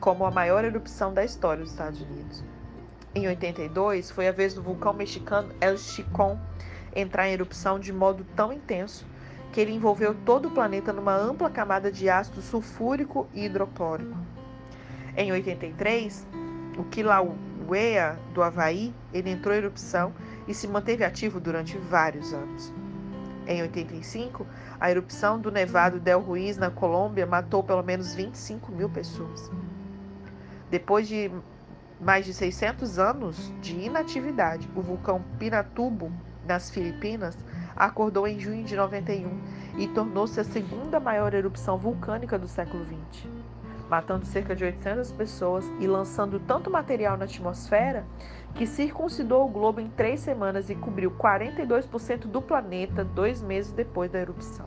como 0.00 0.24
a 0.24 0.30
maior 0.30 0.64
erupção 0.64 1.12
da 1.12 1.24
história 1.24 1.62
dos 1.62 1.72
Estados 1.72 2.00
Unidos. 2.00 2.44
Em 3.14 3.26
82, 3.26 4.10
foi 4.10 4.28
a 4.28 4.32
vez 4.32 4.54
do 4.54 4.62
vulcão 4.62 4.92
mexicano 4.92 5.52
El 5.60 5.78
Chicón 5.78 6.38
entrar 6.94 7.28
em 7.28 7.32
erupção 7.32 7.78
de 7.78 7.92
modo 7.92 8.24
tão 8.36 8.52
intenso 8.52 9.06
que 9.56 9.60
ele 9.62 9.72
envolveu 9.72 10.14
todo 10.14 10.48
o 10.48 10.50
planeta 10.50 10.92
numa 10.92 11.16
ampla 11.16 11.48
camada 11.48 11.90
de 11.90 12.10
ácido 12.10 12.42
sulfúrico 12.42 13.26
e 13.32 13.46
hidroclórico. 13.46 14.14
Em 15.16 15.32
83, 15.32 16.26
o 16.76 16.84
Kilauea 16.84 18.18
do 18.34 18.42
Havaí, 18.42 18.92
ele 19.14 19.30
entrou 19.30 19.54
em 19.54 19.56
erupção 19.56 20.12
e 20.46 20.52
se 20.52 20.68
manteve 20.68 21.04
ativo 21.04 21.40
durante 21.40 21.78
vários 21.78 22.34
anos. 22.34 22.70
Em 23.46 23.62
85, 23.62 24.46
a 24.78 24.90
erupção 24.90 25.40
do 25.40 25.50
Nevado 25.50 25.98
del 25.98 26.20
Ruiz, 26.20 26.58
na 26.58 26.70
Colômbia, 26.70 27.24
matou 27.24 27.64
pelo 27.64 27.82
menos 27.82 28.14
25 28.14 28.70
mil 28.70 28.90
pessoas. 28.90 29.50
Depois 30.70 31.08
de 31.08 31.30
mais 31.98 32.26
de 32.26 32.34
600 32.34 32.98
anos 32.98 33.50
de 33.62 33.74
inatividade, 33.74 34.68
o 34.76 34.82
vulcão 34.82 35.24
Pinatubo, 35.38 36.12
nas 36.46 36.68
Filipinas, 36.68 37.38
acordou 37.76 38.26
em 38.26 38.40
junho 38.40 38.64
de 38.64 38.74
91 38.74 39.28
e 39.76 39.86
tornou-se 39.88 40.40
a 40.40 40.44
segunda 40.44 40.98
maior 40.98 41.34
erupção 41.34 41.76
vulcânica 41.76 42.38
do 42.38 42.48
século 42.48 42.84
XX, 42.84 43.28
matando 43.90 44.24
cerca 44.24 44.56
de 44.56 44.64
800 44.64 45.12
pessoas 45.12 45.64
e 45.78 45.86
lançando 45.86 46.40
tanto 46.40 46.70
material 46.70 47.16
na 47.16 47.24
atmosfera 47.24 48.06
que 48.54 48.66
circuncidou 48.66 49.44
o 49.44 49.50
globo 49.50 49.80
em 49.80 49.88
três 49.88 50.20
semanas 50.20 50.70
e 50.70 50.74
cobriu 50.74 51.10
42% 51.10 52.26
do 52.26 52.40
planeta 52.40 53.04
dois 53.04 53.42
meses 53.42 53.72
depois 53.72 54.10
da 54.10 54.18
erupção. 54.18 54.66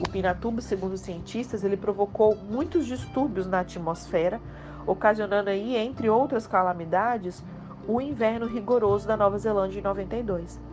O 0.00 0.08
Pinatubo, 0.08 0.62
segundo 0.62 0.94
os 0.94 1.02
cientistas, 1.02 1.62
ele 1.62 1.76
provocou 1.76 2.34
muitos 2.34 2.86
distúrbios 2.86 3.46
na 3.46 3.60
atmosfera, 3.60 4.40
ocasionando 4.86 5.50
aí, 5.50 5.76
entre 5.76 6.08
outras 6.08 6.46
calamidades, 6.46 7.44
o 7.86 8.00
inverno 8.00 8.46
rigoroso 8.46 9.06
da 9.06 9.14
Nova 9.14 9.36
Zelândia 9.38 9.78
em 9.78 9.82
92. 9.82 10.69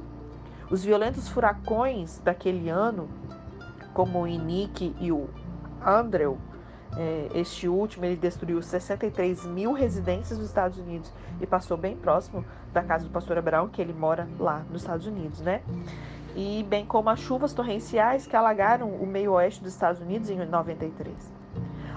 Os 0.69 0.83
violentos 0.83 1.29
furacões 1.29 2.19
daquele 2.19 2.69
ano, 2.69 3.07
como 3.93 4.21
o 4.21 4.27
Inique 4.27 4.93
e 4.99 5.11
o 5.11 5.29
Andrew, 5.85 6.37
é, 6.97 7.29
este 7.35 7.69
último 7.69 8.03
ele 8.03 8.17
destruiu 8.17 8.61
63 8.61 9.45
mil 9.45 9.71
residências 9.71 10.37
dos 10.37 10.47
Estados 10.47 10.77
Unidos 10.77 11.13
e 11.39 11.47
passou 11.47 11.77
bem 11.77 11.95
próximo 11.95 12.43
da 12.73 12.83
casa 12.83 13.05
do 13.05 13.09
pastor 13.09 13.37
Abraão, 13.37 13.69
que 13.69 13.81
ele 13.81 13.93
mora 13.93 14.27
lá 14.37 14.65
nos 14.69 14.81
Estados 14.81 15.05
Unidos, 15.05 15.39
né? 15.39 15.61
E 16.35 16.65
bem 16.69 16.85
como 16.85 17.09
as 17.09 17.19
chuvas 17.19 17.53
torrenciais 17.53 18.27
que 18.27 18.35
alagaram 18.35 18.89
o 18.89 19.05
meio 19.05 19.33
oeste 19.33 19.63
dos 19.63 19.73
Estados 19.73 20.01
Unidos 20.01 20.29
em 20.29 20.37
93. 20.37 21.15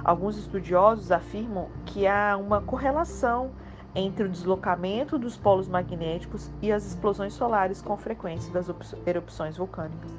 Alguns 0.05 0.37
estudiosos 0.37 1.11
afirmam 1.11 1.69
que 1.85 2.07
há 2.07 2.37
uma 2.37 2.61
correlação 2.61 3.51
entre 3.95 4.25
o 4.25 4.29
deslocamento 4.29 5.19
dos 5.19 5.37
polos 5.37 5.69
magnéticos 5.69 6.51
e 6.63 6.71
as 6.71 6.87
explosões 6.87 7.33
solares 7.33 7.83
com 7.83 7.97
frequência 7.97 8.53
das 8.53 8.71
erupções 9.07 9.57
vulcânicas. 9.57 10.11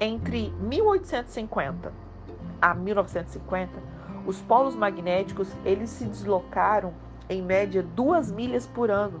Entre 0.00 0.50
1850 0.60 1.92
a 2.60 2.74
1950, 2.74 3.70
os 4.26 4.40
polos 4.40 4.74
magnéticos 4.74 5.48
eles 5.64 5.90
se 5.90 6.04
deslocaram 6.04 6.92
em 7.28 7.40
média 7.40 7.82
duas 7.82 8.30
milhas 8.30 8.66
por 8.66 8.90
ano, 8.90 9.20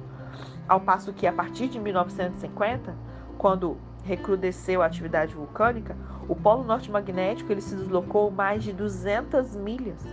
ao 0.68 0.80
passo 0.80 1.12
que 1.12 1.26
a 1.26 1.32
partir 1.32 1.68
de 1.68 1.78
1950, 1.78 2.94
quando 3.38 3.76
recrudesceu 4.04 4.82
a 4.82 4.86
atividade 4.86 5.34
vulcânica, 5.34 5.96
o 6.28 6.34
polo 6.34 6.64
norte 6.64 6.90
magnético 6.90 7.52
ele 7.52 7.60
se 7.60 7.74
deslocou 7.74 8.30
mais 8.30 8.62
de 8.62 8.72
200 8.72 9.54
milhas, 9.56 10.04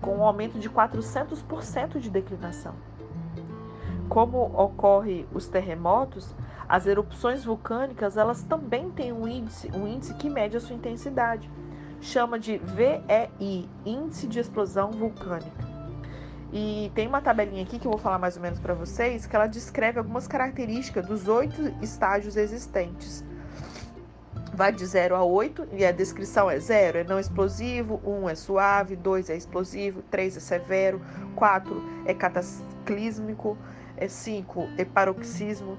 com 0.00 0.18
um 0.18 0.24
aumento 0.24 0.58
de 0.58 0.68
400% 0.68 1.98
de 1.98 2.10
declinação. 2.10 2.74
Como 4.08 4.38
ocorre 4.38 5.26
os 5.32 5.48
terremotos, 5.48 6.34
as 6.68 6.86
erupções 6.86 7.44
vulcânicas 7.44 8.16
elas 8.16 8.42
também 8.42 8.90
têm 8.90 9.12
um 9.12 9.26
índice, 9.26 9.70
um 9.74 9.86
índice 9.86 10.14
que 10.14 10.30
mede 10.30 10.56
a 10.56 10.60
sua 10.60 10.76
intensidade. 10.76 11.50
Chama 12.00 12.38
de 12.38 12.58
VEI, 12.58 13.68
Índice 13.84 14.26
de 14.26 14.38
Explosão 14.38 14.90
Vulcânica. 14.90 15.66
E 16.52 16.90
tem 16.94 17.08
uma 17.08 17.20
tabelinha 17.20 17.62
aqui 17.62 17.78
que 17.78 17.86
eu 17.86 17.90
vou 17.90 18.00
falar 18.00 18.18
mais 18.18 18.36
ou 18.36 18.42
menos 18.42 18.60
para 18.60 18.74
vocês, 18.74 19.26
que 19.26 19.34
ela 19.34 19.46
descreve 19.46 19.98
algumas 19.98 20.28
características 20.28 21.06
dos 21.06 21.26
oito 21.26 21.60
estágios 21.82 22.36
existentes 22.36 23.24
vai 24.56 24.72
de 24.72 24.84
0 24.86 25.14
a 25.14 25.22
8 25.22 25.68
e 25.72 25.84
a 25.84 25.92
descrição 25.92 26.50
é 26.50 26.58
0 26.58 26.98
é 26.98 27.04
não 27.04 27.20
explosivo, 27.20 28.00
1 28.02 28.10
um 28.10 28.28
é 28.28 28.34
suave, 28.34 28.96
2 28.96 29.28
é 29.28 29.36
explosivo, 29.36 30.02
3 30.10 30.38
é 30.38 30.40
severo, 30.40 31.00
4 31.36 31.82
é 32.06 32.14
cataclísmico, 32.14 33.58
5 34.08 34.68
é, 34.76 34.84
paroxismo, 34.84 35.78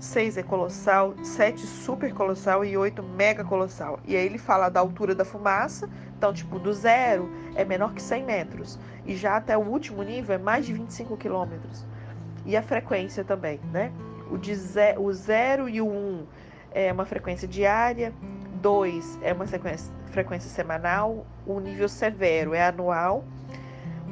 6 0.00 0.36
é 0.36 0.42
colossal, 0.42 1.14
7 1.22 1.60
super 1.60 2.12
colossal 2.12 2.64
e 2.64 2.76
8 2.76 3.02
mega 3.02 3.44
colossal. 3.44 4.00
E 4.04 4.16
aí 4.16 4.26
ele 4.26 4.38
fala 4.38 4.68
da 4.68 4.80
altura 4.80 5.14
da 5.14 5.24
fumaça, 5.24 5.88
então 6.18 6.32
tipo 6.32 6.58
do 6.58 6.72
zero 6.72 7.30
é 7.54 7.64
menor 7.64 7.94
que 7.94 8.02
100 8.02 8.24
metros 8.24 8.78
e 9.06 9.14
já 9.16 9.36
até 9.36 9.56
o 9.56 9.60
último 9.60 10.02
nível 10.02 10.34
é 10.34 10.38
mais 10.38 10.66
de 10.66 10.72
25 10.72 11.16
quilômetros. 11.16 11.86
E 12.44 12.56
a 12.56 12.62
frequência 12.62 13.22
também, 13.22 13.60
né? 13.72 13.92
O, 14.30 14.36
de 14.36 14.54
ze 14.54 14.96
o 14.98 15.12
0 15.12 15.68
e 15.68 15.80
o 15.80 15.86
1 15.86 15.90
um 15.90 16.26
é 16.72 16.92
uma 16.92 17.04
frequência 17.04 17.46
diária, 17.46 18.12
2 18.60 19.18
é 19.22 19.32
uma 19.32 19.46
frequência 19.46 20.50
semanal, 20.50 21.26
o 21.46 21.60
nível 21.60 21.88
severo 21.88 22.54
é 22.54 22.66
anual, 22.66 23.24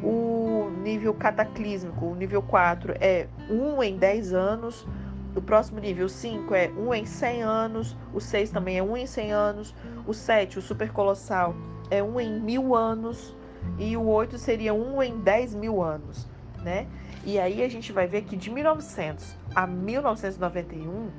o 0.02 0.70
nível 0.82 1.14
cataclísmico, 1.14 2.06
o 2.06 2.14
nível 2.14 2.42
4 2.42 2.94
é 3.00 3.26
1 3.48 3.82
em 3.82 3.96
10 3.96 4.32
anos, 4.32 4.86
o 5.34 5.40
próximo 5.40 5.78
nível 5.78 6.08
5 6.08 6.54
é 6.54 6.68
1 6.68 6.94
em 6.94 7.06
100 7.06 7.42
anos, 7.42 7.96
o 8.12 8.20
6 8.20 8.50
também 8.50 8.78
é 8.78 8.82
1 8.82 8.96
em 8.96 9.06
100 9.06 9.32
anos, 9.32 9.74
o 10.06 10.14
7, 10.14 10.58
o 10.58 10.62
supercolossal, 10.62 11.54
é 11.90 12.02
1 12.02 12.20
em 12.20 12.40
mil 12.40 12.74
anos, 12.74 13.36
e 13.78 13.96
o 13.96 14.06
8 14.06 14.38
seria 14.38 14.74
1 14.74 15.02
em 15.02 15.18
10 15.20 15.54
mil 15.54 15.82
anos, 15.82 16.28
né? 16.62 16.86
E 17.24 17.38
aí 17.38 17.62
a 17.62 17.68
gente 17.68 17.92
vai 17.92 18.06
ver 18.06 18.22
que 18.22 18.36
de 18.36 18.50
1900 18.50 19.36
a 19.54 19.66
1991 19.66 21.10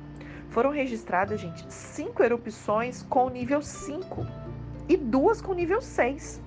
foram 0.48 0.70
registradas, 0.70 1.40
gente, 1.40 1.64
cinco 1.72 2.22
erupções 2.22 3.02
com 3.02 3.30
nível 3.30 3.62
5 3.62 4.26
e 4.88 4.96
duas 4.96 5.40
com 5.40 5.54
nível 5.54 5.80
6. 5.80 6.42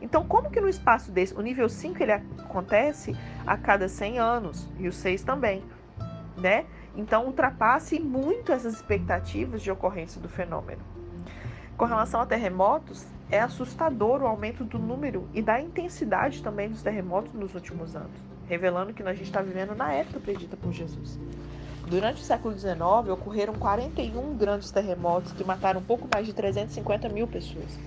Então, 0.00 0.24
como 0.26 0.50
que 0.50 0.60
no 0.60 0.68
espaço 0.68 1.10
desse, 1.10 1.34
o 1.34 1.40
nível 1.40 1.68
5 1.68 2.02
ele 2.02 2.12
acontece 2.12 3.16
a 3.46 3.56
cada 3.56 3.88
100 3.88 4.18
anos 4.18 4.68
e 4.78 4.88
o 4.88 4.92
6 4.92 5.22
também, 5.22 5.62
né? 6.36 6.66
Então, 6.94 7.26
ultrapasse 7.26 8.00
muito 8.00 8.52
essas 8.52 8.74
expectativas 8.74 9.62
de 9.62 9.70
ocorrência 9.70 10.20
do 10.20 10.28
fenômeno. 10.28 10.82
Com 11.76 11.84
relação 11.84 12.20
a 12.20 12.26
terremotos, 12.26 13.06
é 13.30 13.40
assustador 13.40 14.22
o 14.22 14.26
aumento 14.26 14.64
do 14.64 14.78
número 14.78 15.28
e 15.34 15.42
da 15.42 15.60
intensidade 15.60 16.42
também 16.42 16.68
dos 16.68 16.82
terremotos 16.82 17.32
nos 17.34 17.54
últimos 17.54 17.94
anos, 17.94 18.16
revelando 18.48 18.94
que 18.94 19.02
a 19.02 19.12
gente 19.12 19.26
está 19.26 19.42
vivendo 19.42 19.74
na 19.74 19.92
época 19.92 20.20
predita 20.20 20.56
por 20.56 20.72
Jesus. 20.72 21.18
Durante 21.86 22.20
o 22.20 22.24
século 22.24 22.58
XIX, 22.58 22.76
ocorreram 23.12 23.54
41 23.54 24.36
grandes 24.36 24.70
terremotos 24.70 25.32
que 25.32 25.44
mataram 25.44 25.82
pouco 25.82 26.08
mais 26.12 26.26
de 26.26 26.32
350 26.32 27.08
mil 27.08 27.28
pessoas. 27.28 27.78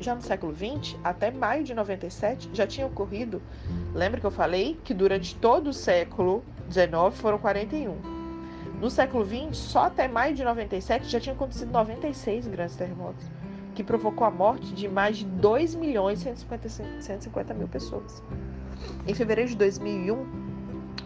Já 0.00 0.14
no 0.14 0.22
século 0.22 0.54
XX, 0.54 0.96
até 1.04 1.30
maio 1.30 1.62
de 1.62 1.74
97, 1.74 2.48
já 2.54 2.66
tinha 2.66 2.86
ocorrido. 2.86 3.42
Lembra 3.94 4.18
que 4.18 4.26
eu 4.26 4.30
falei 4.30 4.78
que 4.82 4.94
durante 4.94 5.36
todo 5.36 5.68
o 5.68 5.72
século 5.74 6.42
XIX 6.70 7.14
foram 7.20 7.38
41. 7.38 7.96
No 8.80 8.88
século 8.88 9.26
XX, 9.26 9.54
só 9.54 9.84
até 9.84 10.08
maio 10.08 10.34
de 10.34 10.42
97 10.42 11.06
já 11.06 11.20
tinham 11.20 11.36
acontecido 11.36 11.70
96 11.70 12.46
grandes 12.46 12.76
terremotos, 12.76 13.26
que 13.74 13.84
provocou 13.84 14.26
a 14.26 14.30
morte 14.30 14.72
de 14.72 14.88
mais 14.88 15.18
de 15.18 15.26
2 15.26 15.74
milhões 15.74 16.24
e 16.24 16.34
150 17.02 17.52
mil 17.52 17.68
pessoas. 17.68 18.22
Em 19.06 19.12
fevereiro 19.12 19.50
de 19.50 19.56
2001, 19.56 20.39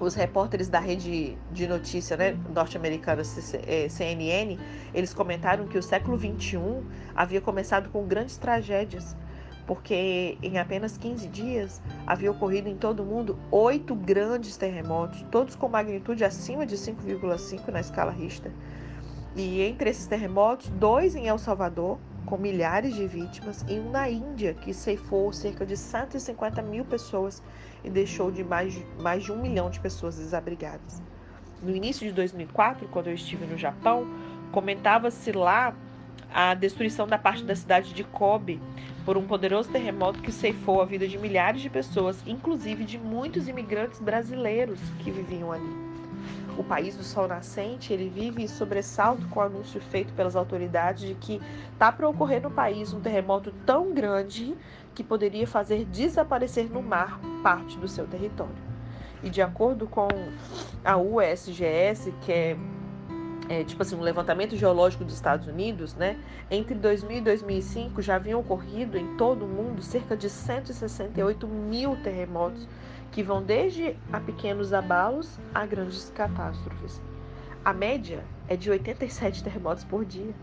os 0.00 0.14
repórteres 0.14 0.68
da 0.68 0.78
rede 0.78 1.36
de 1.52 1.66
notícia 1.66 2.16
né, 2.16 2.36
norte-americana 2.52 3.22
CNN, 3.24 4.58
eles 4.92 5.14
comentaram 5.14 5.66
que 5.66 5.78
o 5.78 5.82
século 5.82 6.18
XXI 6.18 6.58
havia 7.14 7.40
começado 7.40 7.88
com 7.90 8.04
grandes 8.06 8.36
tragédias, 8.36 9.16
porque 9.66 10.36
em 10.42 10.58
apenas 10.58 10.96
15 10.96 11.28
dias 11.28 11.80
havia 12.06 12.30
ocorrido 12.30 12.68
em 12.68 12.76
todo 12.76 13.00
o 13.00 13.06
mundo 13.06 13.38
oito 13.50 13.94
grandes 13.94 14.56
terremotos, 14.56 15.24
todos 15.30 15.54
com 15.54 15.68
magnitude 15.68 16.24
acima 16.24 16.66
de 16.66 16.76
5,5 16.76 17.68
na 17.68 17.80
escala 17.80 18.12
Richter. 18.12 18.52
E 19.36 19.62
entre 19.62 19.90
esses 19.90 20.06
terremotos, 20.06 20.68
dois 20.68 21.14
em 21.16 21.26
El 21.26 21.38
Salvador, 21.38 21.98
com 22.26 22.36
milhares 22.36 22.94
de 22.94 23.06
vítimas, 23.06 23.64
e 23.68 23.78
um 23.78 23.90
na 23.90 24.08
Índia, 24.08 24.54
que 24.54 24.72
ceifou 24.72 25.32
cerca 25.32 25.64
de 25.66 25.76
150 25.76 26.62
mil 26.62 26.84
pessoas 26.84 27.42
e 27.82 27.90
deixou 27.90 28.30
de 28.30 28.42
mais, 28.42 28.74
mais 29.00 29.24
de 29.24 29.32
um 29.32 29.40
milhão 29.40 29.68
de 29.70 29.80
pessoas 29.80 30.16
desabrigadas. 30.16 31.02
No 31.62 31.74
início 31.74 32.06
de 32.06 32.12
2004, 32.12 32.88
quando 32.88 33.08
eu 33.08 33.14
estive 33.14 33.46
no 33.46 33.56
Japão, 33.56 34.06
comentava-se 34.52 35.32
lá 35.32 35.74
a 36.32 36.54
destruição 36.54 37.06
da 37.06 37.16
parte 37.16 37.44
da 37.44 37.54
cidade 37.54 37.92
de 37.92 38.02
Kobe 38.02 38.60
por 39.04 39.16
um 39.16 39.26
poderoso 39.26 39.70
terremoto 39.70 40.20
que 40.20 40.32
ceifou 40.32 40.82
a 40.82 40.84
vida 40.84 41.06
de 41.06 41.16
milhares 41.18 41.62
de 41.62 41.70
pessoas, 41.70 42.22
inclusive 42.26 42.84
de 42.84 42.98
muitos 42.98 43.46
imigrantes 43.46 44.00
brasileiros 44.00 44.80
que 44.98 45.10
viviam 45.10 45.52
ali. 45.52 45.93
O 46.56 46.62
país 46.62 46.96
do 46.96 47.02
sol 47.02 47.26
nascente, 47.26 47.92
ele 47.92 48.08
vive 48.08 48.46
sobressalto 48.46 49.26
com 49.28 49.40
o 49.40 49.42
anúncio 49.42 49.80
feito 49.80 50.12
pelas 50.12 50.36
autoridades 50.36 51.08
de 51.08 51.14
que 51.14 51.40
está 51.72 51.90
para 51.90 52.08
ocorrer 52.08 52.40
no 52.40 52.50
país 52.50 52.92
um 52.92 53.00
terremoto 53.00 53.52
tão 53.66 53.92
grande 53.92 54.56
que 54.94 55.02
poderia 55.02 55.46
fazer 55.46 55.84
desaparecer 55.84 56.70
no 56.70 56.80
mar 56.80 57.20
parte 57.42 57.76
do 57.78 57.88
seu 57.88 58.06
território. 58.06 58.54
E 59.22 59.30
de 59.30 59.42
acordo 59.42 59.86
com 59.86 60.06
a 60.84 60.96
USGS, 60.96 62.12
que 62.20 62.32
é, 62.32 62.56
é, 63.48 63.64
tipo 63.64 63.82
assim 63.82 63.96
um 63.96 64.00
levantamento 64.00 64.56
geológico 64.56 65.02
dos 65.02 65.14
Estados 65.14 65.48
Unidos, 65.48 65.94
né, 65.94 66.18
entre 66.50 66.74
2000 66.74 67.18
e 67.18 67.20
2005 67.20 68.02
já 68.02 68.16
haviam 68.16 68.38
ocorrido 68.38 68.96
em 68.96 69.16
todo 69.16 69.44
o 69.44 69.48
mundo 69.48 69.82
cerca 69.82 70.16
de 70.16 70.30
168 70.30 71.48
mil 71.48 71.96
terremotos 71.96 72.68
que 73.14 73.22
vão 73.22 73.40
desde 73.40 73.96
a 74.12 74.18
pequenos 74.18 74.72
abalos 74.72 75.38
a 75.54 75.64
grandes 75.64 76.10
catástrofes. 76.16 77.00
A 77.64 77.72
média 77.72 78.24
é 78.48 78.56
de 78.56 78.68
87 78.68 79.44
terremotos 79.44 79.84
por 79.84 80.04
dia. 80.04 80.34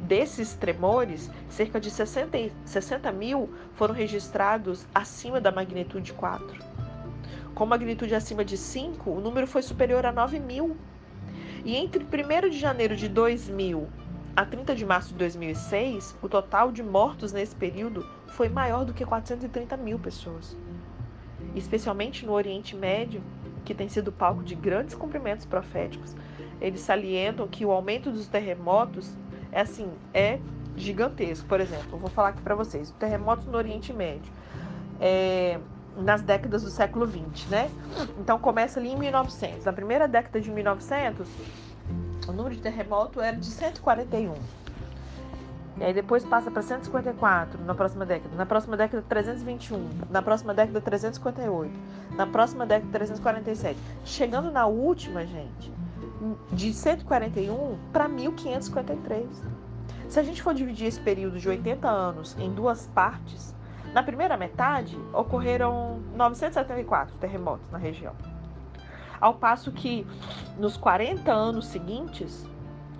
Desses 0.00 0.54
tremores, 0.54 1.30
cerca 1.50 1.78
de 1.78 1.90
60, 1.90 2.50
60 2.64 3.12
mil 3.12 3.50
foram 3.74 3.92
registrados 3.92 4.86
acima 4.94 5.38
da 5.38 5.52
magnitude 5.52 6.14
4. 6.14 6.58
Com 7.54 7.66
magnitude 7.66 8.14
acima 8.14 8.42
de 8.42 8.56
5, 8.56 9.10
o 9.10 9.20
número 9.20 9.46
foi 9.46 9.60
superior 9.60 10.06
a 10.06 10.10
9 10.10 10.40
mil. 10.40 10.74
E 11.62 11.76
entre 11.76 12.02
1 12.02 12.48
de 12.48 12.58
janeiro 12.58 12.96
de 12.96 13.06
2000 13.06 13.86
a 14.34 14.46
30 14.46 14.74
de 14.74 14.86
março 14.86 15.10
de 15.10 15.16
2006, 15.16 16.16
o 16.22 16.28
total 16.28 16.72
de 16.72 16.82
mortos 16.82 17.34
nesse 17.34 17.54
período 17.54 18.08
foi 18.28 18.48
maior 18.48 18.86
do 18.86 18.94
que 18.94 19.04
430 19.04 19.76
mil 19.76 19.98
pessoas. 19.98 20.56
Especialmente 21.54 22.24
no 22.24 22.32
Oriente 22.32 22.74
Médio, 22.74 23.22
que 23.64 23.74
tem 23.74 23.88
sido 23.88 24.10
palco 24.10 24.42
de 24.42 24.54
grandes 24.54 24.94
cumprimentos 24.94 25.46
proféticos, 25.46 26.14
eles 26.60 26.80
salientam 26.80 27.46
que 27.48 27.64
o 27.64 27.70
aumento 27.70 28.10
dos 28.10 28.26
terremotos 28.26 29.16
é 29.50 29.60
assim, 29.60 29.90
é 30.14 30.38
gigantesco. 30.76 31.46
Por 31.46 31.60
exemplo, 31.60 31.88
eu 31.92 31.98
vou 31.98 32.10
falar 32.10 32.30
aqui 32.30 32.42
para 32.42 32.54
vocês, 32.54 32.90
o 32.90 32.94
terremoto 32.94 33.50
no 33.50 33.58
Oriente 33.58 33.92
Médio, 33.92 34.32
é, 35.00 35.58
nas 35.96 36.22
décadas 36.22 36.62
do 36.62 36.70
século 36.70 37.06
20, 37.06 37.48
né? 37.48 37.70
Então 38.18 38.38
começa 38.38 38.80
ali 38.80 38.90
em 38.90 38.96
1900. 38.96 39.64
Na 39.64 39.72
primeira 39.72 40.08
década 40.08 40.40
de 40.40 40.50
1900, 40.50 41.28
o 42.28 42.32
número 42.32 42.54
de 42.54 42.62
terremoto 42.62 43.20
era 43.20 43.36
de 43.36 43.46
141. 43.46 44.34
E 45.78 45.84
aí 45.84 45.94
depois 45.94 46.24
passa 46.24 46.50
para 46.50 46.62
154 46.62 47.64
na 47.64 47.74
próxima 47.74 48.04
década, 48.04 48.36
na 48.36 48.44
próxima 48.44 48.76
década 48.76 49.02
321, 49.08 49.88
na 50.10 50.20
próxima 50.20 50.52
década 50.52 50.80
358, 50.80 51.72
na 52.14 52.26
próxima 52.26 52.66
década 52.66 52.92
347. 52.92 53.78
Chegando 54.04 54.50
na 54.50 54.66
última, 54.66 55.24
gente, 55.24 55.72
de 56.52 56.72
141 56.74 57.78
para 57.92 58.06
1553. 58.06 59.26
Se 60.08 60.20
a 60.20 60.22
gente 60.22 60.42
for 60.42 60.52
dividir 60.52 60.86
esse 60.86 61.00
período 61.00 61.38
de 61.38 61.48
80 61.48 61.88
anos 61.88 62.36
em 62.38 62.52
duas 62.52 62.86
partes, 62.88 63.54
na 63.94 64.02
primeira 64.02 64.36
metade 64.36 64.98
ocorreram 65.12 66.00
974 66.14 67.14
terremotos 67.16 67.70
na 67.70 67.78
região. 67.78 68.14
Ao 69.18 69.34
passo 69.34 69.72
que 69.72 70.06
nos 70.58 70.76
40 70.76 71.32
anos 71.32 71.66
seguintes 71.66 72.46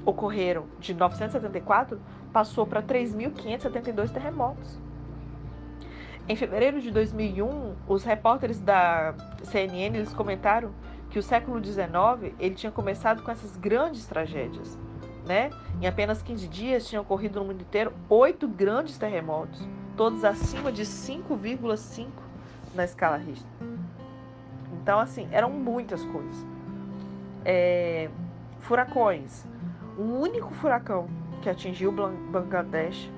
ocorreram 0.05 0.67
de 0.79 0.95
974 0.95 2.01
passou 2.33 2.67
para 2.67 2.83
3.572 2.83 4.11
terremotos. 4.11 4.79
Em 6.29 6.37
fevereiro 6.37 6.81
de 6.81 6.91
2001, 6.91 7.75
os 7.89 8.05
repórteres 8.05 8.61
da 8.61 9.15
CNN 9.43 9.97
eles 9.97 10.15
comentaram 10.15 10.71
que 11.11 11.19
o 11.19 11.23
século 11.23 11.63
XIX 11.63 12.33
ele 12.39 12.55
tinha 12.55 12.73
começado 12.73 13.23
com 13.23 13.31
essas 13.31 13.57
grandes 13.57 14.07
tragédias. 14.07 14.79
Né? 15.27 15.51
Em 15.81 15.87
apenas 15.87 16.23
15 16.23 16.49
dias 16.49 16.89
tinham 16.89 17.03
ocorrido 17.03 17.39
no 17.39 17.47
mundo 17.47 17.61
inteiro 17.61 17.93
oito 18.09 18.49
grandes 18.49 18.99
terremotos, 18.99 19.61
todos 19.97 20.25
acima 20.25 20.73
de 20.73 20.83
5,5 20.83 22.09
na 22.75 22.85
escala 22.85 23.17
Richter. 23.17 23.47
Então, 24.73 24.99
assim, 24.99 25.29
eram 25.31 25.51
muitas 25.51 26.05
coisas. 26.07 26.47
É, 27.45 28.09
furacões. 28.61 29.45
Um 29.99 30.19
único 30.19 30.53
furacão 30.55 31.09
que 31.43 31.51
atingiu 31.51 31.93
Bangladesh 31.93 33.11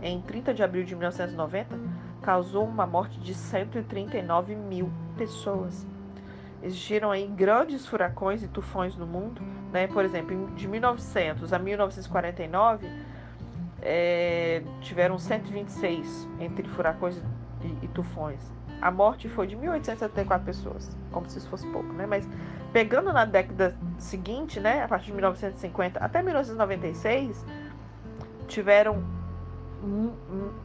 em 0.00 0.20
30 0.22 0.54
de 0.54 0.62
abril 0.62 0.84
de 0.84 0.94
1990 0.94 1.78
causou 2.22 2.64
uma 2.64 2.86
morte 2.86 3.20
de 3.20 3.34
139 3.34 4.54
mil 4.54 4.90
pessoas 5.16 5.86
existiram 6.62 7.10
aí 7.10 7.26
grandes 7.26 7.86
furacões 7.86 8.42
e 8.42 8.48
tufões 8.48 8.96
no 8.96 9.06
mundo, 9.06 9.42
né? 9.72 9.88
Por 9.88 10.04
exemplo, 10.04 10.50
de 10.54 10.68
1900 10.68 11.52
a 11.52 11.58
1949 11.58 12.88
é, 13.82 14.62
tiveram 14.80 15.18
126 15.18 16.28
entre 16.38 16.68
furacões 16.68 17.20
e, 17.62 17.84
e, 17.84 17.88
tufões. 17.88 18.40
A 18.80 18.90
morte 18.90 19.28
foi 19.28 19.46
de 19.46 19.56
1.874 19.56 20.44
pessoas, 20.44 20.96
como 21.10 21.28
se 21.28 21.38
isso 21.38 21.48
fosse 21.48 21.66
pouco, 21.68 21.92
né? 21.92 22.06
Mas 22.06 22.28
pegando 22.72 23.12
na 23.12 23.24
década 23.24 23.76
seguinte, 23.98 24.58
né, 24.58 24.82
a 24.82 24.88
partir 24.88 25.06
de 25.06 25.12
1950 25.12 26.00
até 26.00 26.22
1996, 26.22 27.44
tiveram 28.52 29.02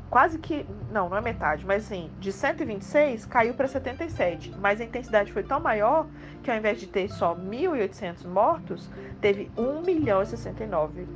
quase 0.09 0.37
que, 0.37 0.65
não, 0.91 1.09
não 1.09 1.17
é 1.17 1.21
metade, 1.21 1.65
mas 1.65 1.85
assim, 1.85 2.11
de 2.19 2.31
126 2.31 3.25
caiu 3.25 3.53
para 3.55 3.67
77, 3.67 4.53
mas 4.59 4.79
a 4.79 4.83
intensidade 4.83 5.33
foi 5.33 5.41
tão 5.41 5.59
maior 5.59 6.05
que 6.43 6.51
ao 6.51 6.57
invés 6.57 6.79
de 6.79 6.85
ter 6.85 7.09
só 7.09 7.35
1.800 7.35 8.27
mortos, 8.27 8.89
teve 9.19 9.51
1 9.57 9.81
milhão 9.81 10.21
e 10.21 10.25
69 10.25 11.07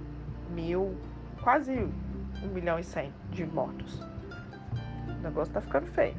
mil, 0.49 0.97
quase 1.43 1.71
1 1.71 2.47
milhão 2.47 2.79
e 2.79 2.83
100 2.83 3.13
de 3.29 3.45
mortos. 3.45 4.01
O 5.07 5.21
negócio 5.21 5.53
tá 5.53 5.61
ficando 5.61 5.85
feio. 5.87 6.15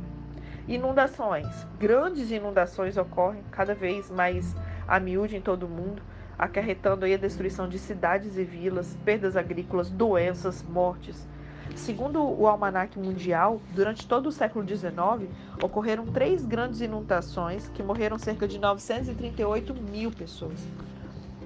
Inundações. 0.69 1.67
Grandes 1.81 2.31
inundações 2.31 2.97
ocorrem 2.97 3.43
cada 3.51 3.75
vez 3.75 4.09
mais 4.09 4.55
a 4.87 5.01
miúde 5.01 5.37
em 5.37 5.41
todo 5.41 5.65
o 5.65 5.69
mundo, 5.69 6.01
acarretando 6.39 7.05
aí 7.05 7.15
a 7.15 7.19
destruição 7.19 7.69
de 7.69 7.79
cidades 7.79 8.37
e 8.37 8.45
vilas, 8.45 8.97
perdas 9.05 9.37
agrícolas, 9.37 9.91
doenças, 9.91 10.63
mortes 10.63 11.27
Segundo 11.75 12.23
o 12.23 12.47
Almanac 12.47 12.99
Mundial, 12.99 13.61
durante 13.75 14.07
todo 14.07 14.27
o 14.27 14.33
século 14.33 14.67
XIX, 14.67 15.31
ocorreram 15.63 16.07
três 16.07 16.45
grandes 16.45 16.81
inundações 16.81 17.69
que 17.69 17.83
morreram 17.83 18.19
cerca 18.19 18.47
de 18.47 18.59
938 18.59 19.75
mil 19.75 20.11
pessoas. 20.11 20.61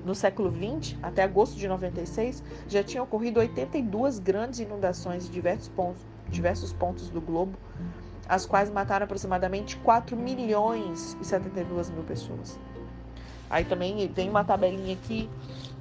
No 0.04 0.14
século 0.14 0.50
XX, 0.50 0.96
até 1.02 1.22
agosto 1.22 1.56
de 1.56 1.66
96, 1.68 2.42
já 2.68 2.82
tinham 2.82 3.04
ocorrido 3.04 3.40
82 3.40 4.18
grandes 4.18 4.60
inundações 4.60 5.28
em 5.28 5.30
diversos 5.30 5.68
pontos, 5.68 6.04
diversos 6.28 6.72
pontos 6.72 7.08
do 7.08 7.20
globo, 7.20 7.56
as 8.28 8.44
quais 8.44 8.68
mataram 8.68 9.04
aproximadamente 9.04 9.76
4 9.78 10.16
milhões 10.16 11.16
e 11.20 11.24
72 11.24 11.90
mil 11.90 12.02
pessoas. 12.02 12.58
Aí 13.48 13.64
também 13.64 14.08
vem 14.08 14.28
uma 14.28 14.44
tabelinha 14.44 14.94
aqui 14.94 15.28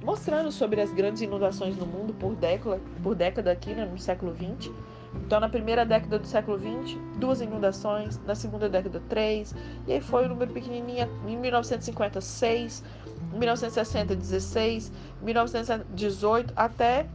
mostrando 0.02 0.52
sobre 0.52 0.80
as 0.80 0.92
grandes 0.92 1.22
inundações 1.22 1.76
no 1.76 1.86
mundo 1.86 2.14
por 2.14 2.34
década, 2.36 2.80
por 3.02 3.14
década 3.14 3.50
aqui 3.50 3.74
né, 3.74 3.84
no 3.84 3.98
século 3.98 4.32
20. 4.32 4.70
Então, 5.14 5.40
na 5.40 5.48
primeira 5.48 5.84
década 5.84 6.18
do 6.18 6.26
século 6.26 6.58
20, 6.58 6.98
duas 7.18 7.40
inundações, 7.40 8.20
na 8.24 8.34
segunda 8.34 8.68
década, 8.68 9.02
três, 9.08 9.54
e 9.86 9.92
aí 9.92 10.00
foi 10.00 10.24
o 10.24 10.26
um 10.26 10.28
número 10.30 10.52
pequenininho 10.52 11.08
em 11.26 11.36
1956, 11.36 12.84
1960, 13.32 14.14
16, 14.14 14.92
1918, 15.22 16.52
até 16.54 17.06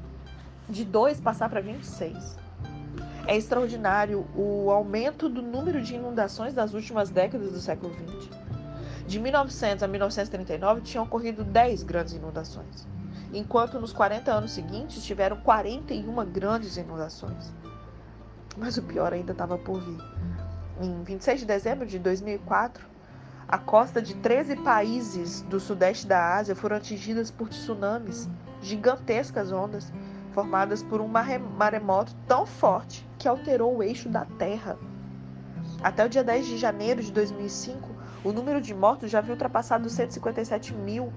de 0.68 0.84
2 0.84 1.22
passar 1.22 1.50
para 1.50 1.62
26. 1.62 2.38
É 3.28 3.38
extraordinário 3.38 4.26
o 4.36 4.72
aumento 4.72 5.30
do 5.30 5.42
número 5.42 5.82
de 5.82 5.96
inundações 5.96 6.54
das 6.54 6.74
últimas 6.74 7.10
décadas 7.10 7.52
do 7.52 7.60
século 7.60 7.94
20. 7.94 8.51
De 9.12 9.20
1900 9.20 9.84
a 9.84 9.90
1939 9.90 10.80
tinham 10.84 11.04
ocorrido 11.04 11.44
10 11.44 11.84
grandes 11.84 12.14
inundações, 12.14 12.88
enquanto 13.34 13.78
nos 13.78 13.92
40 13.92 14.32
anos 14.32 14.52
seguintes 14.52 15.04
tiveram 15.04 15.36
41 15.42 16.26
grandes 16.32 16.78
inundações. 16.78 17.54
Mas 18.58 18.78
o 18.78 18.84
pior 18.84 19.12
ainda 19.12 19.34
estava 19.34 19.58
por 19.58 19.82
vir. 19.82 20.02
Em 20.80 21.04
26 21.04 21.42
de 21.42 21.46
dezembro 21.46 21.86
de 21.86 22.00
2004, 22.00 22.88
a 23.50 23.58
costa 23.58 24.02
de 24.02 24.16
13 24.16 24.56
países 24.56 25.42
do 25.42 25.60
sudeste 25.60 26.08
da 26.08 26.38
Ásia 26.38 26.56
foram 26.56 26.78
atingidas 26.78 27.30
por 27.30 27.50
tsunamis, 27.50 28.30
gigantescas 28.62 29.52
ondas, 29.52 29.92
formadas 30.32 30.82
por 30.84 31.02
um 31.02 31.10
maremoto 31.10 32.16
tão 32.30 32.46
forte 32.46 33.06
que 33.20 33.28
alterou 33.28 33.76
o 33.76 33.84
eixo 33.84 34.08
da 34.08 34.24
Terra. 34.24 34.78
Até 35.84 36.06
o 36.06 36.10
dia 36.10 36.24
10 36.24 36.46
de 36.46 36.58
janeiro 36.58 37.04
de 37.04 37.12
2005, 37.12 38.00
o 38.24 38.32
número 38.32 38.62
de 38.62 38.74
mortos 38.74 39.10
já 39.10 39.20
havia 39.20 39.34
ultrapassado 39.34 39.88
os 39.88 39.94
157 39.94 40.74
mil, 40.74 41.12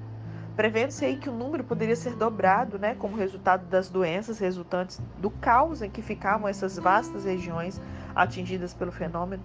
prevendo-se 0.57 1.05
aí 1.05 1.17
que 1.17 1.29
o 1.29 1.33
número 1.33 1.65
poderia 1.65 1.97
ser 1.97 2.15
dobrado, 2.17 2.79
né, 2.79 2.95
como 2.95 3.17
resultado 3.17 3.67
das 3.67 3.91
doenças 3.91 4.39
resultantes 4.39 5.01
do 5.19 5.31
caos 5.31 5.83
em 5.83 5.91
que 5.91 6.01
ficavam 6.01 6.49
essas 6.49 6.79
vastas 6.79 7.25
regiões 7.25 7.81
atingidas 8.15 8.73
pelo 8.73 8.93
fenômeno. 8.93 9.43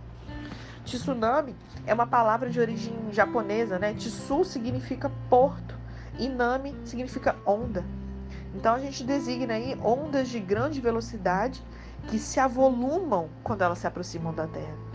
Tsunami 0.85 1.55
é 1.85 1.93
uma 1.93 2.07
palavra 2.07 2.49
de 2.49 2.59
origem 2.59 2.93
japonesa, 3.11 3.77
né? 3.77 3.93
Tsu 3.93 4.43
significa 4.43 5.11
porto 5.29 5.75
e 6.17 6.27
nami 6.29 6.75
significa 6.85 7.35
onda. 7.45 7.83
Então 8.55 8.75
a 8.75 8.79
gente 8.79 9.03
designa 9.03 9.53
aí 9.53 9.77
ondas 9.83 10.29
de 10.29 10.39
grande 10.39 10.81
velocidade 10.81 11.63
que 12.07 12.17
se 12.17 12.39
avolumam 12.39 13.29
quando 13.43 13.61
elas 13.61 13.79
se 13.79 13.87
aproximam 13.87 14.33
da 14.33 14.47
Terra. 14.47 14.88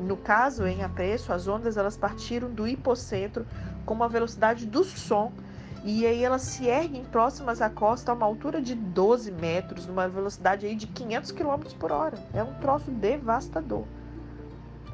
No 0.00 0.16
caso, 0.16 0.66
em 0.66 0.82
apreço, 0.82 1.32
as 1.32 1.46
ondas 1.46 1.76
elas 1.76 1.96
partiram 1.96 2.50
do 2.50 2.66
hipocentro 2.66 3.46
com 3.84 3.92
uma 3.92 4.08
velocidade 4.08 4.66
do 4.66 4.82
som 4.82 5.30
e 5.84 6.06
aí 6.06 6.24
elas 6.24 6.42
se 6.42 6.66
erguem 6.66 7.04
próximas 7.04 7.60
à 7.60 7.68
costa 7.70 8.10
a 8.10 8.14
uma 8.14 8.26
altura 8.26 8.60
de 8.60 8.74
12 8.74 9.30
metros, 9.30 9.86
numa 9.86 10.08
velocidade 10.08 10.66
aí 10.66 10.74
de 10.74 10.86
500 10.86 11.32
km 11.32 11.62
por 11.78 11.92
hora. 11.92 12.18
É 12.34 12.42
um 12.42 12.54
troço 12.54 12.90
devastador. 12.90 13.84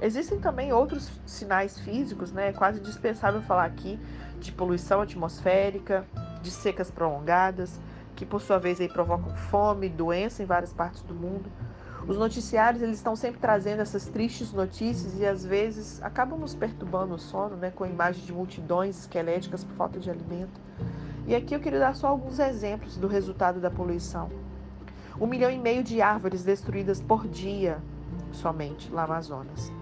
Existem 0.01 0.39
também 0.39 0.73
outros 0.73 1.11
sinais 1.25 1.79
físicos, 1.79 2.31
né? 2.31 2.49
É 2.49 2.53
quase 2.53 2.81
dispensável 2.81 3.43
falar 3.43 3.65
aqui 3.65 3.99
de 4.41 4.53
poluição 4.53 5.01
atmosférica, 5.01 6.07
de 6.43 6.51
secas 6.51 6.91
prolongadas, 6.91 7.81
que 8.15 8.27
por 8.27 8.41
sua 8.41 8.59
vez 8.59 8.81
aí 8.81 8.89
provocam 8.89 9.35
fome, 9.37 9.89
doença 9.89 10.43
em 10.43 10.47
várias 10.47 10.73
partes 10.73 11.03
do 11.03 11.15
mundo. 11.15 11.51
Os 12.09 12.17
noticiários 12.17 12.83
eles 12.83 12.99
estão 12.99 13.17
sempre 13.17 13.41
trazendo 13.41 13.81
essas 13.81 14.07
tristes 14.07 14.53
notícias 14.53 15.19
e 15.19 15.27
às 15.27 15.45
vezes 15.45 16.01
acabam 16.03 16.39
nos 16.39 16.55
perturbando 16.55 17.15
o 17.15 17.19
sono, 17.19 17.57
né, 17.57 17.73
com 17.75 17.85
imagens 17.85 18.25
de 18.25 18.33
multidões 18.33 19.01
esqueléticas 19.01 19.65
por 19.65 19.75
falta 19.75 19.99
de 19.99 20.09
alimento. 20.09 20.61
E 21.27 21.35
aqui 21.35 21.53
eu 21.53 21.59
queria 21.59 21.81
dar 21.81 21.97
só 21.97 22.07
alguns 22.07 22.39
exemplos 22.39 22.97
do 22.97 23.09
resultado 23.09 23.59
da 23.61 23.71
poluição. 23.71 24.31
Um 25.21 25.27
milhão 25.27 25.51
e 25.51 25.59
meio 25.59 25.83
de 25.83 26.01
árvores 26.01 26.45
destruídas 26.45 27.01
por 27.01 27.27
dia 27.27 27.83
somente 28.31 28.89
lá 28.93 29.05
no 29.05 29.13
Amazonas. 29.13 29.73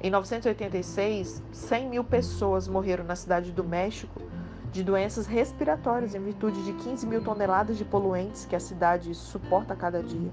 Em 0.00 0.08
1986, 0.08 1.42
100 1.52 1.88
mil 1.90 2.04
pessoas 2.04 2.66
morreram 2.66 3.04
na 3.04 3.16
cidade 3.16 3.52
do 3.52 3.62
México 3.62 4.22
de 4.72 4.82
doenças 4.82 5.26
respiratórias 5.26 6.14
em 6.14 6.20
virtude 6.20 6.62
de 6.64 6.72
15 6.72 7.06
mil 7.06 7.22
toneladas 7.22 7.76
de 7.76 7.84
poluentes 7.84 8.46
que 8.46 8.56
a 8.56 8.60
cidade 8.60 9.14
suporta 9.14 9.74
a 9.74 9.76
cada 9.76 10.02
dia. 10.02 10.30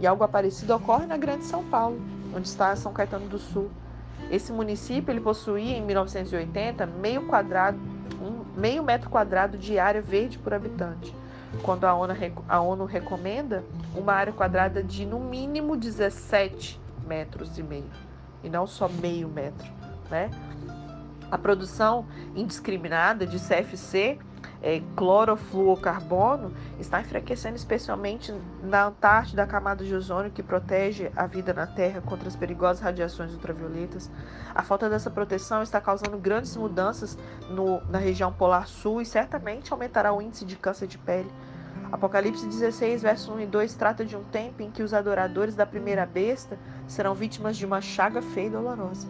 E 0.00 0.06
algo 0.06 0.26
parecido 0.26 0.74
ocorre 0.74 1.04
na 1.04 1.18
Grande 1.18 1.44
São 1.44 1.62
Paulo, 1.62 2.00
onde 2.34 2.48
está 2.48 2.74
São 2.74 2.92
Caetano 2.92 3.28
do 3.28 3.38
Sul. 3.38 3.70
Esse 4.30 4.50
município 4.50 5.12
ele 5.12 5.20
possuía 5.20 5.76
em 5.76 5.82
1980 5.82 6.86
meio 6.86 7.26
quadrado, 7.26 7.78
um, 8.22 8.58
meio 8.58 8.82
metro 8.82 9.10
quadrado 9.10 9.58
de 9.58 9.78
área 9.78 10.00
verde 10.00 10.38
por 10.38 10.54
habitante, 10.54 11.14
quando 11.62 11.84
a 11.84 11.94
ONU, 11.94 12.14
a 12.48 12.60
ONU 12.60 12.84
recomenda 12.86 13.62
uma 13.94 14.14
área 14.14 14.32
quadrada 14.32 14.82
de 14.82 15.04
no 15.04 15.20
mínimo 15.20 15.76
17 15.76 16.80
metros 17.06 17.58
e 17.58 17.62
meio, 17.62 17.90
e 18.42 18.48
não 18.48 18.66
só 18.66 18.88
meio 18.88 19.28
metro, 19.28 19.68
né? 20.08 20.30
A 21.30 21.36
produção 21.36 22.06
indiscriminada 22.34 23.26
de 23.26 23.38
CFC, 23.38 24.18
é, 24.62 24.82
clorofluorcarbono, 24.94 26.52
está 26.78 27.00
enfraquecendo 27.00 27.56
especialmente 27.56 28.34
na 28.62 28.86
Antártida 28.86 29.42
a 29.42 29.46
camada 29.46 29.84
de 29.84 29.94
ozônio 29.94 30.30
que 30.30 30.42
protege 30.42 31.10
a 31.16 31.26
vida 31.26 31.52
na 31.52 31.66
Terra 31.66 32.00
contra 32.00 32.28
as 32.28 32.36
perigosas 32.36 32.80
radiações 32.80 33.32
ultravioletas. 33.32 34.10
A 34.54 34.62
falta 34.62 34.88
dessa 34.88 35.10
proteção 35.10 35.62
está 35.62 35.80
causando 35.80 36.18
grandes 36.18 36.56
mudanças 36.56 37.16
no, 37.48 37.80
na 37.88 37.98
região 37.98 38.32
polar 38.32 38.66
sul 38.66 39.00
e 39.00 39.06
certamente 39.06 39.72
aumentará 39.72 40.12
o 40.12 40.20
índice 40.20 40.44
de 40.44 40.56
câncer 40.56 40.86
de 40.86 40.98
pele. 40.98 41.30
Apocalipse 41.90 42.46
16, 42.46 43.02
versos 43.02 43.28
1 43.28 43.40
e 43.40 43.46
2 43.46 43.74
trata 43.74 44.04
de 44.04 44.16
um 44.16 44.22
tempo 44.24 44.62
em 44.62 44.70
que 44.70 44.82
os 44.82 44.94
adoradores 44.94 45.56
da 45.56 45.66
primeira 45.66 46.06
besta 46.06 46.56
serão 46.86 47.14
vítimas 47.14 47.56
de 47.56 47.66
uma 47.66 47.80
chaga 47.80 48.22
feia 48.22 48.46
e 48.46 48.50
dolorosa 48.50 49.08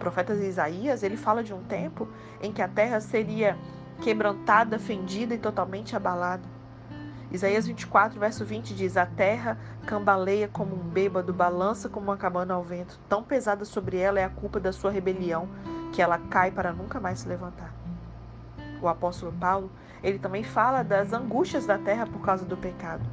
profeta 0.00 0.32
Isaías, 0.32 1.04
ele 1.04 1.16
fala 1.16 1.44
de 1.44 1.52
um 1.54 1.62
tempo 1.62 2.08
em 2.42 2.50
que 2.50 2.62
a 2.62 2.66
terra 2.66 2.98
seria 3.00 3.56
quebrantada, 4.00 4.78
fendida 4.78 5.34
e 5.34 5.38
totalmente 5.38 5.94
abalada. 5.94 6.42
Isaías 7.30 7.66
24, 7.66 8.18
verso 8.18 8.44
20 8.44 8.74
diz: 8.74 8.96
A 8.96 9.06
terra 9.06 9.56
cambaleia 9.86 10.48
como 10.48 10.74
um 10.74 10.88
bêbado, 10.88 11.32
balança 11.32 11.88
como 11.88 12.06
uma 12.06 12.16
cabana 12.16 12.54
ao 12.54 12.62
vento. 12.62 12.98
Tão 13.08 13.22
pesada 13.22 13.64
sobre 13.64 13.98
ela 13.98 14.18
é 14.18 14.24
a 14.24 14.30
culpa 14.30 14.58
da 14.58 14.72
sua 14.72 14.90
rebelião, 14.90 15.48
que 15.92 16.02
ela 16.02 16.18
cai 16.18 16.50
para 16.50 16.72
nunca 16.72 16.98
mais 16.98 17.20
se 17.20 17.28
levantar. 17.28 17.72
O 18.82 18.88
apóstolo 18.88 19.32
Paulo, 19.32 19.70
ele 20.02 20.18
também 20.18 20.42
fala 20.42 20.82
das 20.82 21.12
angústias 21.12 21.66
da 21.66 21.78
terra 21.78 22.06
por 22.06 22.20
causa 22.20 22.44
do 22.44 22.56
pecado. 22.56 23.04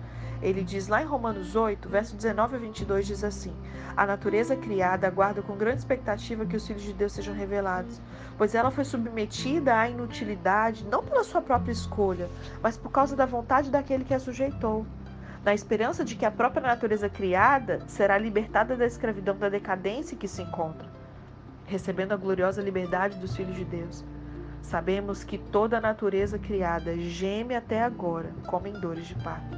Ele 0.41 0.63
diz 0.63 0.87
lá 0.87 1.01
em 1.01 1.05
Romanos 1.05 1.55
8, 1.55 1.89
verso 1.89 2.15
19 2.15 2.55
a 2.55 2.59
22, 2.59 3.07
diz 3.07 3.23
assim: 3.23 3.53
A 3.95 4.05
natureza 4.05 4.55
criada 4.55 5.07
aguarda 5.07 5.41
com 5.41 5.57
grande 5.57 5.79
expectativa 5.79 6.45
que 6.45 6.55
os 6.55 6.67
filhos 6.67 6.83
de 6.83 6.93
Deus 6.93 7.13
sejam 7.13 7.33
revelados, 7.33 7.99
pois 8.37 8.53
ela 8.53 8.69
foi 8.69 8.85
submetida 8.85 9.75
à 9.75 9.89
inutilidade 9.89 10.85
não 10.85 11.03
pela 11.03 11.23
sua 11.23 11.41
própria 11.41 11.71
escolha, 11.71 12.29
mas 12.61 12.77
por 12.77 12.91
causa 12.91 13.15
da 13.15 13.25
vontade 13.25 13.71
daquele 13.71 14.03
que 14.03 14.13
a 14.13 14.19
sujeitou, 14.19 14.85
na 15.43 15.53
esperança 15.53 16.05
de 16.05 16.15
que 16.15 16.25
a 16.25 16.31
própria 16.31 16.61
natureza 16.61 17.09
criada 17.09 17.79
será 17.87 18.17
libertada 18.17 18.75
da 18.75 18.85
escravidão 18.85 19.37
da 19.37 19.49
decadência 19.49 20.17
que 20.17 20.27
se 20.27 20.41
encontra, 20.41 20.87
recebendo 21.65 22.11
a 22.11 22.17
gloriosa 22.17 22.61
liberdade 22.61 23.17
dos 23.17 23.35
filhos 23.35 23.55
de 23.55 23.65
Deus. 23.65 24.05
Sabemos 24.61 25.23
que 25.23 25.37
toda 25.37 25.77
a 25.77 25.81
natureza 25.81 26.37
criada 26.37 26.97
geme 26.97 27.55
até 27.55 27.81
agora, 27.81 28.33
como 28.45 28.67
em 28.67 28.73
dores 28.73 29.07
de 29.07 29.15
parto. 29.15 29.56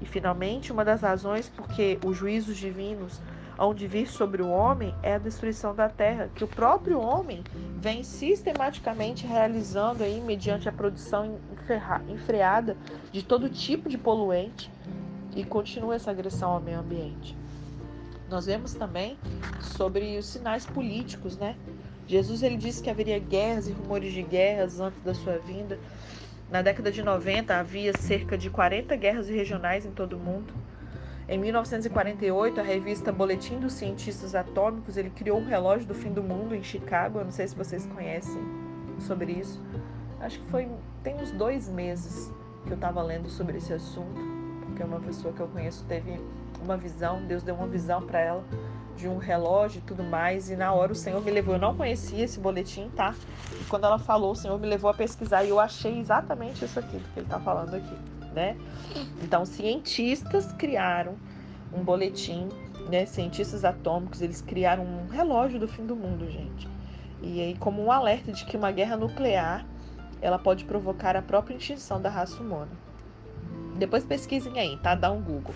E 0.00 0.06
finalmente, 0.06 0.72
uma 0.72 0.84
das 0.84 1.02
razões 1.02 1.48
porque 1.48 1.98
os 2.04 2.16
juízos 2.16 2.56
divinos 2.56 3.20
hão 3.58 3.74
de 3.74 3.86
vir 3.86 4.06
sobre 4.06 4.40
o 4.40 4.48
homem 4.48 4.94
é 5.02 5.14
a 5.14 5.18
destruição 5.18 5.74
da 5.74 5.88
terra, 5.88 6.30
que 6.34 6.42
o 6.42 6.48
próprio 6.48 6.98
homem 6.98 7.44
vem 7.76 8.02
sistematicamente 8.02 9.26
realizando 9.26 10.02
aí 10.02 10.18
mediante 10.18 10.66
a 10.66 10.72
produção 10.72 11.38
enfreada 12.08 12.76
de 13.12 13.22
todo 13.22 13.50
tipo 13.50 13.88
de 13.88 13.98
poluente 13.98 14.72
e 15.36 15.44
continua 15.44 15.94
essa 15.94 16.10
agressão 16.10 16.52
ao 16.52 16.60
meio 16.60 16.80
ambiente. 16.80 17.36
Nós 18.30 18.46
vemos 18.46 18.72
também 18.72 19.18
sobre 19.60 20.16
os 20.16 20.26
sinais 20.26 20.64
políticos, 20.64 21.36
né? 21.36 21.56
Jesus 22.06 22.42
ele 22.42 22.56
disse 22.56 22.82
que 22.82 22.88
haveria 22.88 23.18
guerras 23.18 23.68
e 23.68 23.72
rumores 23.72 24.12
de 24.12 24.22
guerras 24.22 24.80
antes 24.80 25.02
da 25.02 25.14
sua 25.14 25.38
vinda. 25.38 25.78
Na 26.50 26.62
década 26.62 26.90
de 26.90 27.00
90 27.00 27.56
havia 27.56 27.92
cerca 27.96 28.36
de 28.36 28.50
40 28.50 28.96
guerras 28.96 29.28
regionais 29.28 29.86
em 29.86 29.92
todo 29.92 30.14
o 30.14 30.18
mundo. 30.18 30.52
Em 31.28 31.38
1948, 31.38 32.58
a 32.58 32.62
revista 32.64 33.12
Boletim 33.12 33.60
dos 33.60 33.74
Cientistas 33.74 34.34
Atômicos 34.34 34.96
ele 34.96 35.10
criou 35.10 35.38
um 35.38 35.46
relógio 35.46 35.86
do 35.86 35.94
fim 35.94 36.12
do 36.12 36.24
mundo 36.24 36.52
em 36.52 36.62
Chicago. 36.62 37.20
Eu 37.20 37.24
não 37.24 37.30
sei 37.30 37.46
se 37.46 37.54
vocês 37.54 37.86
conhecem 37.86 38.42
sobre 38.98 39.30
isso. 39.30 39.62
Acho 40.20 40.40
que 40.40 40.50
foi 40.50 40.68
tem 41.04 41.14
uns 41.14 41.30
dois 41.30 41.68
meses 41.68 42.32
que 42.66 42.72
eu 42.72 42.74
estava 42.74 43.00
lendo 43.00 43.30
sobre 43.30 43.58
esse 43.58 43.72
assunto, 43.72 44.20
porque 44.64 44.82
uma 44.82 44.98
pessoa 44.98 45.32
que 45.32 45.40
eu 45.40 45.46
conheço 45.46 45.84
teve 45.84 46.20
uma 46.60 46.76
visão, 46.76 47.24
Deus 47.26 47.44
deu 47.44 47.54
uma 47.54 47.68
visão 47.68 48.02
para 48.02 48.18
ela 48.18 48.44
de 49.00 49.08
um 49.08 49.16
relógio 49.16 49.78
e 49.78 49.82
tudo 49.82 50.04
mais, 50.04 50.50
e 50.50 50.56
na 50.56 50.72
hora 50.72 50.92
o 50.92 50.94
Senhor 50.94 51.22
me 51.22 51.30
levou. 51.30 51.54
Eu 51.54 51.60
não 51.60 51.74
conhecia 51.74 52.24
esse 52.24 52.38
boletim, 52.38 52.88
tá? 52.90 53.14
E 53.60 53.64
quando 53.64 53.84
ela 53.84 53.98
falou, 53.98 54.32
o 54.32 54.36
Senhor 54.36 54.58
me 54.58 54.66
levou 54.66 54.90
a 54.90 54.94
pesquisar 54.94 55.42
e 55.44 55.48
eu 55.48 55.58
achei 55.58 55.98
exatamente 55.98 56.64
isso 56.64 56.78
aqui 56.78 56.98
que 56.98 57.18
ele 57.18 57.26
está 57.26 57.40
falando 57.40 57.74
aqui, 57.74 57.96
né? 58.34 58.56
Então, 59.22 59.44
cientistas 59.46 60.52
criaram 60.52 61.16
um 61.72 61.82
boletim, 61.82 62.48
né? 62.88 63.06
Cientistas 63.06 63.64
atômicos, 63.64 64.20
eles 64.20 64.40
criaram 64.42 64.84
um 64.84 65.08
relógio 65.08 65.58
do 65.58 65.66
fim 65.66 65.86
do 65.86 65.96
mundo, 65.96 66.30
gente. 66.30 66.68
E 67.22 67.40
aí, 67.40 67.56
como 67.56 67.82
um 67.82 67.90
alerta 67.90 68.32
de 68.32 68.44
que 68.44 68.56
uma 68.56 68.70
guerra 68.70 68.96
nuclear 68.96 69.64
ela 70.22 70.38
pode 70.38 70.64
provocar 70.64 71.16
a 71.16 71.22
própria 71.22 71.56
extinção 71.56 72.00
da 72.00 72.10
raça 72.10 72.42
humana. 72.42 72.70
Depois 73.76 74.04
pesquisem 74.04 74.58
aí, 74.58 74.76
tá? 74.76 74.94
Dá 74.94 75.10
um 75.10 75.22
Google. 75.22 75.54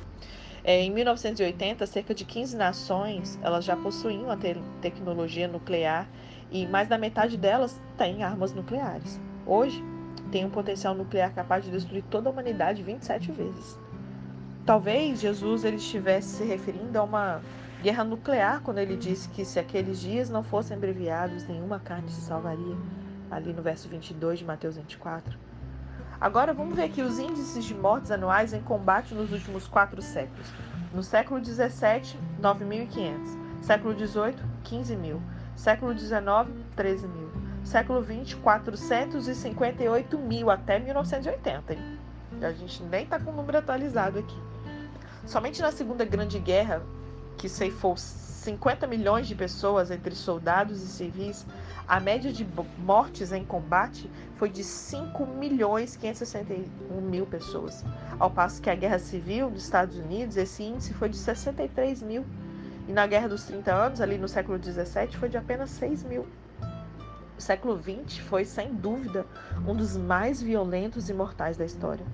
É, 0.66 0.80
em 0.80 0.90
1980, 0.90 1.86
cerca 1.86 2.14
de 2.14 2.24
15 2.24 2.56
nações 2.56 3.38
elas 3.42 3.66
já 3.66 3.76
possuíam 3.76 4.30
a 4.30 4.36
te 4.36 4.56
tecnologia 4.80 5.46
nuclear 5.46 6.08
e 6.50 6.66
mais 6.66 6.88
da 6.88 6.96
metade 6.96 7.36
delas 7.36 7.78
tem 7.98 8.22
armas 8.22 8.54
nucleares. 8.54 9.20
Hoje, 9.46 9.84
tem 10.32 10.42
um 10.42 10.50
potencial 10.50 10.94
nuclear 10.94 11.34
capaz 11.34 11.64
de 11.64 11.70
destruir 11.70 12.02
toda 12.10 12.30
a 12.30 12.32
humanidade 12.32 12.82
27 12.82 13.30
vezes. 13.30 13.78
Talvez 14.64 15.20
Jesus 15.20 15.64
ele 15.64 15.76
estivesse 15.76 16.38
se 16.38 16.44
referindo 16.44 16.98
a 16.98 17.02
uma 17.02 17.42
guerra 17.82 18.02
nuclear 18.02 18.62
quando 18.62 18.78
ele 18.78 18.96
disse 18.96 19.28
que 19.28 19.44
se 19.44 19.58
aqueles 19.58 20.00
dias 20.00 20.30
não 20.30 20.42
fossem 20.42 20.74
abreviados, 20.74 21.46
nenhuma 21.46 21.78
carne 21.78 22.08
se 22.08 22.22
salvaria, 22.22 22.76
ali 23.30 23.52
no 23.52 23.60
verso 23.60 23.86
22 23.86 24.38
de 24.38 24.44
Mateus 24.46 24.76
24. 24.76 25.38
Agora 26.24 26.54
vamos 26.54 26.74
ver 26.74 26.84
aqui 26.84 27.02
os 27.02 27.18
índices 27.18 27.66
de 27.66 27.74
mortes 27.74 28.10
anuais 28.10 28.54
em 28.54 28.62
combate 28.62 29.12
nos 29.12 29.30
últimos 29.30 29.68
quatro 29.68 30.00
séculos. 30.00 30.50
No 30.90 31.02
século 31.02 31.38
17, 31.38 32.18
9.500. 32.40 33.38
Século 33.60 33.94
18, 33.94 34.42
15 34.62 34.96
mil. 34.96 35.20
Século 35.54 35.92
19, 35.92 36.50
13 36.74 37.06
mil. 37.08 37.30
Século 37.62 38.00
20, 38.00 38.36
458 38.36 40.18
mil 40.18 40.50
até 40.50 40.78
1980. 40.78 41.74
Hein? 41.74 41.98
A 42.40 42.52
gente 42.52 42.82
nem 42.84 43.04
está 43.04 43.20
com 43.20 43.30
o 43.30 43.34
número 43.34 43.58
atualizado 43.58 44.18
aqui. 44.18 44.38
Somente 45.26 45.60
na 45.60 45.72
Segunda 45.72 46.06
Grande 46.06 46.38
Guerra, 46.38 46.80
que 47.36 47.50
ceifou 47.50 47.98
50 47.98 48.86
milhões 48.86 49.28
de 49.28 49.34
pessoas 49.34 49.90
entre 49.90 50.14
soldados 50.14 50.82
e 50.82 50.86
civis, 50.86 51.44
a 51.86 52.00
média 52.00 52.32
de 52.32 52.46
mortes 52.78 53.30
em 53.30 53.44
combate 53.44 54.10
foi 54.36 54.48
de 54.48 54.64
5 54.64 55.26
milhões 55.26 55.96
561 55.96 57.00
mil 57.00 57.26
pessoas, 57.26 57.84
ao 58.18 58.30
passo 58.30 58.60
que 58.62 58.70
a 58.70 58.74
Guerra 58.74 58.98
Civil 58.98 59.50
dos 59.50 59.64
Estados 59.64 59.96
Unidos, 59.98 60.36
esse 60.36 60.62
índice 60.62 60.94
foi 60.94 61.10
de 61.10 61.16
63 61.16 62.02
mil, 62.02 62.24
e 62.88 62.92
na 62.92 63.06
Guerra 63.06 63.28
dos 63.28 63.44
30 63.44 63.72
Anos, 63.72 64.00
ali 64.00 64.16
no 64.16 64.28
século 64.28 64.58
17, 64.58 65.16
foi 65.18 65.28
de 65.28 65.36
apenas 65.36 65.70
6 65.70 66.04
mil. 66.04 66.26
O 67.36 67.40
século 67.40 67.76
20 67.76 68.22
foi, 68.22 68.44
sem 68.44 68.72
dúvida, 68.72 69.26
um 69.66 69.74
dos 69.74 69.96
mais 69.96 70.40
violentos 70.40 71.10
e 71.10 71.14
mortais 71.14 71.56
da 71.56 71.64
história, 71.64 72.04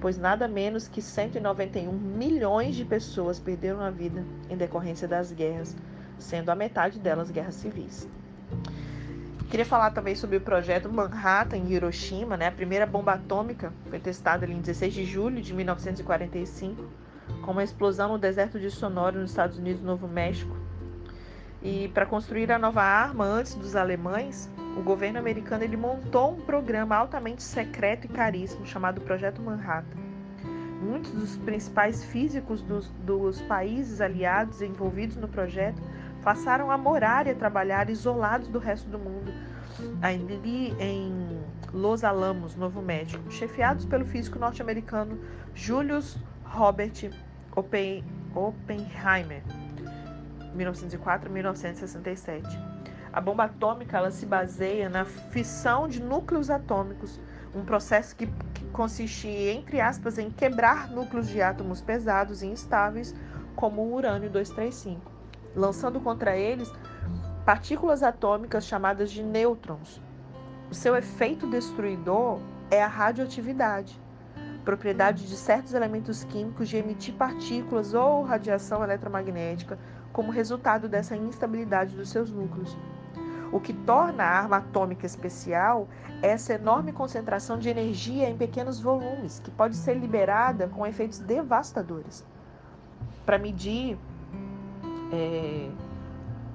pois 0.00 0.18
nada 0.18 0.46
menos 0.46 0.86
que 0.86 1.02
191 1.02 1.92
milhões 1.92 2.76
de 2.76 2.84
pessoas 2.84 3.40
perderam 3.40 3.80
a 3.80 3.90
vida 3.90 4.24
em 4.48 4.56
decorrência 4.56 5.08
das 5.08 5.32
guerras, 5.32 5.76
sendo 6.18 6.50
a 6.50 6.54
metade 6.54 6.98
delas 7.00 7.30
guerras 7.30 7.54
civis. 7.56 8.08
Queria 9.50 9.66
falar 9.66 9.90
também 9.90 10.14
sobre 10.14 10.36
o 10.36 10.40
projeto 10.40 10.88
Manhattan 10.88 11.56
em 11.56 11.72
Hiroshima, 11.72 12.36
né? 12.36 12.46
A 12.46 12.52
primeira 12.52 12.86
bomba 12.86 13.14
atômica 13.14 13.72
foi 13.88 13.98
testada 13.98 14.46
ali 14.46 14.54
em 14.54 14.60
16 14.60 14.94
de 14.94 15.04
julho 15.04 15.42
de 15.42 15.52
1945, 15.52 16.84
com 17.42 17.50
uma 17.50 17.64
explosão 17.64 18.10
no 18.10 18.18
deserto 18.18 18.60
de 18.60 18.70
Sonora, 18.70 19.18
nos 19.18 19.30
Estados 19.30 19.58
Unidos, 19.58 19.82
Novo 19.82 20.06
México. 20.06 20.56
E 21.60 21.88
para 21.88 22.06
construir 22.06 22.52
a 22.52 22.60
nova 22.60 22.80
arma 22.80 23.24
antes 23.24 23.56
dos 23.56 23.74
alemães, 23.74 24.48
o 24.78 24.82
governo 24.82 25.18
americano 25.18 25.64
ele 25.64 25.76
montou 25.76 26.34
um 26.34 26.42
programa 26.42 26.94
altamente 26.94 27.42
secreto 27.42 28.04
e 28.04 28.08
caríssimo 28.08 28.64
chamado 28.64 29.00
Projeto 29.00 29.42
Manhattan. 29.42 29.98
Muitos 30.80 31.10
dos 31.10 31.36
principais 31.38 32.04
físicos 32.04 32.62
dos, 32.62 32.86
dos 33.04 33.42
países 33.42 34.00
aliados 34.00 34.62
envolvidos 34.62 35.16
no 35.16 35.26
projeto 35.26 35.82
passaram 36.22 36.70
a 36.70 36.78
morar 36.78 37.26
e 37.26 37.30
a 37.30 37.34
trabalhar 37.34 37.90
isolados 37.90 38.48
do 38.48 38.58
resto 38.58 38.88
do 38.88 38.98
mundo, 38.98 39.32
ali 40.02 40.74
em 40.78 41.40
Los 41.72 42.04
Alamos, 42.04 42.54
Novo 42.54 42.82
México, 42.82 43.30
chefiados 43.30 43.84
pelo 43.84 44.04
físico 44.04 44.38
norte-americano 44.38 45.18
Julius 45.54 46.18
Robert 46.44 47.10
Oppenheimer, 48.34 49.42
1904-1967. 50.56 52.42
A 53.12 53.20
bomba 53.20 53.44
atômica 53.44 53.96
ela 53.96 54.10
se 54.12 54.24
baseia 54.24 54.88
na 54.88 55.04
fissão 55.04 55.88
de 55.88 56.00
núcleos 56.00 56.48
atômicos, 56.48 57.20
um 57.52 57.64
processo 57.64 58.14
que, 58.14 58.26
que 58.54 58.64
consiste, 58.66 59.26
entre 59.26 59.80
aspas, 59.80 60.16
em 60.18 60.30
quebrar 60.30 60.88
núcleos 60.88 61.28
de 61.28 61.42
átomos 61.42 61.80
pesados 61.80 62.42
e 62.42 62.46
instáveis, 62.46 63.12
como 63.56 63.82
o 63.82 63.94
urânio 63.94 64.30
235 64.30 65.09
lançando 65.54 66.00
contra 66.00 66.36
eles 66.36 66.72
partículas 67.44 68.02
atômicas 68.02 68.64
chamadas 68.64 69.10
de 69.10 69.22
nêutrons. 69.22 70.00
O 70.70 70.74
seu 70.74 70.94
efeito 70.96 71.46
destruidor 71.48 72.38
é 72.70 72.82
a 72.82 72.86
radioatividade, 72.86 74.00
propriedade 74.64 75.26
de 75.26 75.36
certos 75.36 75.74
elementos 75.74 76.22
químicos 76.24 76.68
de 76.68 76.76
emitir 76.76 77.14
partículas 77.14 77.94
ou 77.94 78.22
radiação 78.22 78.84
eletromagnética 78.84 79.78
como 80.12 80.30
resultado 80.30 80.88
dessa 80.88 81.16
instabilidade 81.16 81.96
dos 81.96 82.10
seus 82.10 82.30
núcleos. 82.30 82.76
O 83.52 83.58
que 83.58 83.72
torna 83.72 84.22
a 84.22 84.38
arma 84.38 84.58
atômica 84.58 85.04
especial 85.04 85.88
é 86.22 86.28
essa 86.28 86.54
enorme 86.54 86.92
concentração 86.92 87.58
de 87.58 87.68
energia 87.68 88.28
em 88.28 88.36
pequenos 88.36 88.78
volumes, 88.78 89.40
que 89.40 89.50
pode 89.50 89.74
ser 89.74 89.94
liberada 89.94 90.68
com 90.68 90.86
efeitos 90.86 91.18
devastadores. 91.18 92.24
Para 93.26 93.38
medir 93.38 93.98
é, 95.12 95.70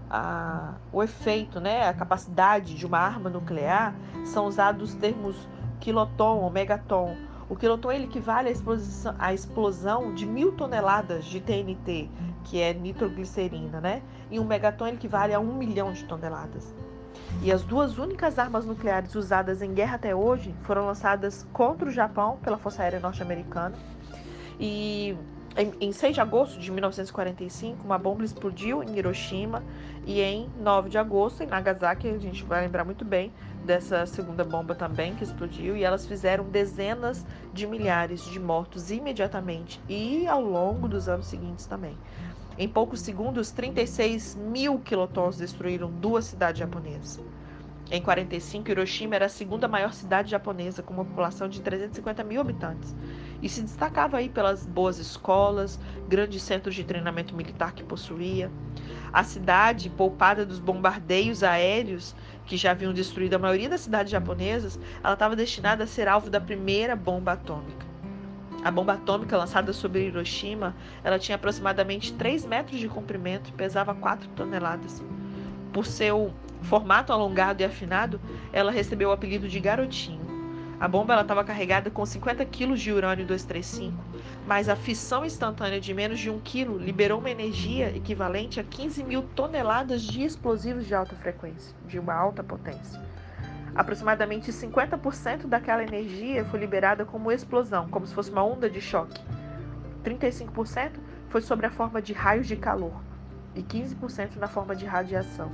a, 0.10 0.76
o 0.92 1.04
efeito, 1.04 1.60
né, 1.60 1.88
a 1.88 1.94
capacidade 1.94 2.76
de 2.76 2.86
uma 2.86 3.00
arma 3.00 3.30
nuclear, 3.30 3.96
são 4.26 4.46
usados 4.46 4.92
os 4.92 4.96
termos 4.96 5.36
quiloton 5.80 6.38
ou 6.38 6.50
megaton. 6.50 7.16
O 7.48 7.56
quiloton 7.56 7.92
ele 7.92 8.06
equivale 8.06 8.50
à 8.50 8.52
explosão, 8.52 9.16
à 9.20 9.34
explosão 9.34 10.14
de 10.16 10.26
mil 10.26 10.52
toneladas 10.54 11.26
de 11.26 11.40
TNT, 11.40 12.10
que 12.44 12.60
é 12.60 12.74
nitroglicerina, 12.74 13.80
né? 13.80 14.02
E 14.32 14.40
um 14.40 14.46
megaton 14.46 14.88
ele 14.88 14.98
equivale 14.98 15.34
a 15.34 15.40
um 15.40 15.54
milhão 15.54 15.94
de 15.94 16.04
toneladas. 16.06 16.74
E 17.42 17.52
as 17.52 17.64
duas 17.64 17.98
únicas 17.98 18.40
armas 18.40 18.66
nucleares 18.66 19.14
usadas 19.14 19.62
em 19.62 19.74
guerra 19.74 19.96
até 19.96 20.16
hoje 20.16 20.56
foram 20.64 20.86
lançadas 20.86 21.48
contra 21.54 21.88
o 21.88 21.92
Japão 21.92 22.38
pela 22.42 22.58
Força 22.58 22.82
Aérea 22.82 23.00
Norte-Americana. 23.00 23.76
E 24.60 25.16
em, 25.58 25.92
6 25.92 26.16
de 26.16 26.22
agosto 26.22 26.60
de 26.60 26.70
1945, 26.70 27.84
uma 27.86 27.98
bomba 27.98 28.26
explodiu 28.26 28.84
em 28.84 28.98
Hiroshima 28.98 29.64
e 30.06 30.20
em 30.20 30.50
9 30.60 30.90
de 30.90 30.98
agosto 30.98 31.44
em 31.44 31.48
Nagasaki, 31.48 32.10
a 32.10 32.18
gente 32.18 32.44
vai 32.44 32.62
lembrar 32.62 32.84
muito 32.84 33.06
bem 33.06 33.32
dessa 33.64 34.06
segunda 34.06 34.44
bomba 34.44 34.76
também 34.76 35.16
que 35.16 35.24
explodiu 35.24 35.78
e 35.78 35.84
elas 35.84 36.06
fizeram 36.06 36.44
dezenas 36.44 37.26
de 37.54 37.66
milhares 37.66 38.26
de 38.26 38.40
mortos 38.40 38.92
imediatamente 38.92 39.80
e 39.88 40.28
ao 40.28 40.42
longo 40.42 40.90
dos 40.90 41.08
anos 41.08 41.28
seguintes 41.28 41.66
também. 41.66 41.98
Em 42.58 42.68
poucos 42.68 43.00
segundos, 43.00 43.52
36 43.52 44.36
mil 44.36 44.80
quilotons 44.80 45.38
destruíram 45.38 45.90
duas 45.90 46.26
cidades 46.26 46.60
japonesas. 46.60 47.22
Em 47.92 48.02
45, 48.02 48.72
Hiroshima 48.72 49.16
era 49.16 49.28
a 49.28 49.30
segunda 49.30 49.68
maior 49.68 49.94
cidade 49.94 50.32
japonesa, 50.32 50.82
com 50.82 50.94
uma 50.94 51.06
população 51.06 51.48
de 51.48 51.62
350 51.62 52.24
mil 52.24 52.42
habitantes, 52.42 52.96
e 53.42 53.50
se 53.50 53.62
destacava 53.62 54.18
aí 54.18 54.30
pelas 54.30 54.66
boas 54.66 54.98
escolas, 54.98 55.80
grandes 56.08 56.42
centros 56.42 56.76
de 56.76 56.84
treinamento 56.84 57.36
militar 57.36 57.74
que 57.74 57.84
possuía. 57.84 58.52
A 59.12 59.24
cidade, 59.24 59.90
poupada 59.90 60.46
dos 60.46 60.60
bombardeios 60.60 61.44
aéreos 61.44 62.16
que 62.46 62.58
já 62.58 62.72
haviam 62.72 62.94
destruído 62.94 63.36
a 63.36 63.40
maioria 63.40 63.70
das 63.70 63.82
cidades 63.82 64.12
japonesas, 64.12 64.80
ela 65.04 65.14
estava 65.14 65.36
destinada 65.36 65.84
a 65.84 65.88
ser 65.88 66.08
alvo 66.08 66.30
da 66.30 66.40
primeira 66.40 66.96
bomba 66.96 67.34
atômica. 67.34 67.86
A 68.64 68.72
bomba 68.72 68.94
atômica 68.94 69.38
lançada 69.38 69.72
sobre 69.72 70.08
Hiroshima, 70.08 70.76
ela 71.04 71.20
tinha 71.20 71.36
aproximadamente 71.36 72.14
3 72.14 72.46
metros 72.46 72.80
de 72.80 72.90
comprimento 72.90 73.50
e 73.50 73.54
pesava 73.54 73.94
4 73.94 74.28
toneladas. 74.30 75.04
Por 75.72 75.86
seu 75.86 76.34
formato 76.64 77.14
alongado 77.14 77.62
e 77.62 77.66
afinado, 77.66 78.20
ela 78.52 78.72
recebeu 78.72 79.10
o 79.10 79.12
apelido 79.12 79.48
de 79.48 79.60
Garotinho. 79.60 80.25
A 80.78 80.88
bomba 80.88 81.20
estava 81.22 81.44
carregada 81.44 81.90
com 81.90 82.06
50 82.06 82.44
quilos 82.46 82.82
de 82.82 82.92
urânio 82.92 83.26
235, 83.26 83.98
mas 84.46 84.68
a 84.68 84.76
fissão 84.76 85.24
instantânea 85.24 85.80
de 85.80 85.94
menos 85.94 86.20
de 86.20 86.30
1 86.30 86.40
quilo 86.42 86.78
liberou 86.78 87.20
uma 87.20 87.30
energia 87.30 87.96
equivalente 87.96 88.60
a 88.60 88.64
15 88.64 89.04
mil 89.04 89.24
toneladas 89.24 90.02
de 90.02 90.24
explosivos 90.24 90.86
de 90.86 90.94
alta 90.94 91.16
frequência, 91.16 91.74
de 91.88 91.98
uma 91.98 92.14
alta 92.14 92.44
potência. 92.44 93.02
Aproximadamente 93.74 94.52
50% 94.52 95.48
daquela 95.48 95.84
energia 95.84 96.46
foi 96.46 96.60
liberada 96.60 97.06
como 97.06 97.32
explosão, 97.32 97.88
como 97.90 98.06
se 98.06 98.14
fosse 98.14 98.32
uma 98.32 98.44
onda 98.44 98.70
de 98.70 98.82
choque. 98.82 99.22
35% 100.04 100.92
foi 101.30 101.42
sob 101.42 101.66
a 101.66 101.70
forma 101.70 102.02
de 102.02 102.14
raios 102.14 102.48
de 102.48 102.56
calor 102.56 102.94
e 103.56 103.64
15% 103.64 104.36
na 104.36 104.48
forma 104.48 104.76
de 104.76 104.86
radiação. 104.86 105.52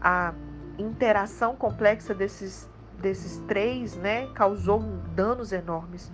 A 0.00 0.32
interação 0.78 1.54
complexa 1.54 2.14
desses, 2.14 2.68
desses 3.00 3.38
três 3.46 3.96
né, 3.96 4.26
causou 4.34 4.80
danos 5.14 5.52
enormes. 5.52 6.10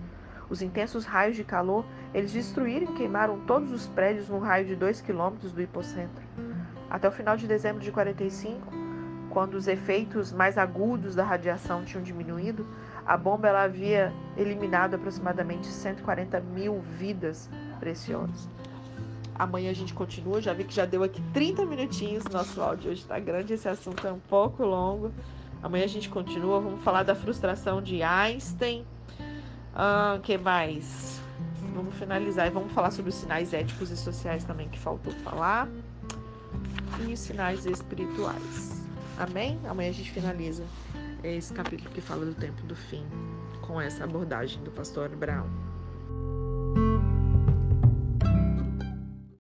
Os 0.49 0.61
intensos 0.61 1.05
raios 1.05 1.35
de 1.35 1.43
calor, 1.43 1.85
eles 2.13 2.31
destruíram 2.31 2.93
e 2.93 2.95
queimaram 2.95 3.39
todos 3.41 3.71
os 3.71 3.87
prédios 3.87 4.29
num 4.29 4.39
raio 4.39 4.65
de 4.65 4.75
2 4.75 5.01
km 5.01 5.31
do 5.53 5.61
hipocentro. 5.61 6.23
Até 6.89 7.07
o 7.07 7.11
final 7.11 7.35
de 7.35 7.47
dezembro 7.47 7.81
de 7.81 7.91
45, 7.91 8.71
quando 9.31 9.55
os 9.55 9.67
efeitos 9.67 10.31
mais 10.31 10.57
agudos 10.57 11.15
da 11.15 11.23
radiação 11.23 11.83
tinham 11.83 12.03
diminuído, 12.03 12.65
a 13.05 13.17
bomba 13.17 13.47
ela 13.47 13.63
havia 13.63 14.13
eliminado 14.37 14.93
aproximadamente 14.93 15.67
140 15.67 16.39
mil 16.39 16.79
vidas 16.97 17.49
preciosas. 17.79 18.47
Amanhã 19.37 19.71
a 19.71 19.73
gente 19.73 19.93
continua, 19.93 20.41
já 20.41 20.53
vi 20.53 20.63
que 20.63 20.73
já 20.73 20.85
deu 20.85 21.03
aqui 21.03 21.21
30 21.33 21.65
minutinhos, 21.65 22.23
nosso 22.31 22.61
áudio 22.61 22.91
hoje 22.91 23.01
está 23.01 23.19
grande, 23.19 23.53
esse 23.53 23.67
assunto 23.67 24.07
é 24.07 24.11
um 24.11 24.19
pouco 24.19 24.63
longo. 24.63 25.11
Amanhã 25.65 25.85
a 25.85 25.87
gente 25.87 26.09
continua, 26.09 26.59
vamos 26.59 26.83
falar 26.83 27.01
da 27.01 27.15
frustração 27.15 27.81
de 27.81 28.03
Einstein. 28.03 28.85
Ah, 29.73 30.19
que 30.21 30.37
mais? 30.37 31.19
Vamos 31.73 31.95
finalizar 31.95 32.45
e 32.45 32.51
vamos 32.51 32.71
falar 32.71 32.91
sobre 32.91 33.09
os 33.09 33.15
sinais 33.15 33.51
éticos 33.51 33.89
e 33.89 33.97
sociais 33.97 34.43
também 34.43 34.69
que 34.69 34.77
faltou 34.77 35.11
falar. 35.23 35.67
E 37.03 37.11
os 37.11 37.19
sinais 37.19 37.65
espirituais. 37.65 38.79
Amém? 39.17 39.59
Amanhã 39.67 39.89
a 39.89 39.93
gente 39.93 40.11
finaliza 40.11 40.63
esse 41.23 41.51
capítulo 41.51 41.89
que 41.89 41.99
fala 41.99 42.27
do 42.27 42.35
tempo 42.35 42.61
do 42.67 42.75
fim 42.75 43.03
com 43.61 43.81
essa 43.81 44.03
abordagem 44.03 44.63
do 44.63 44.69
pastor 44.69 45.11
Abraão. 45.11 45.64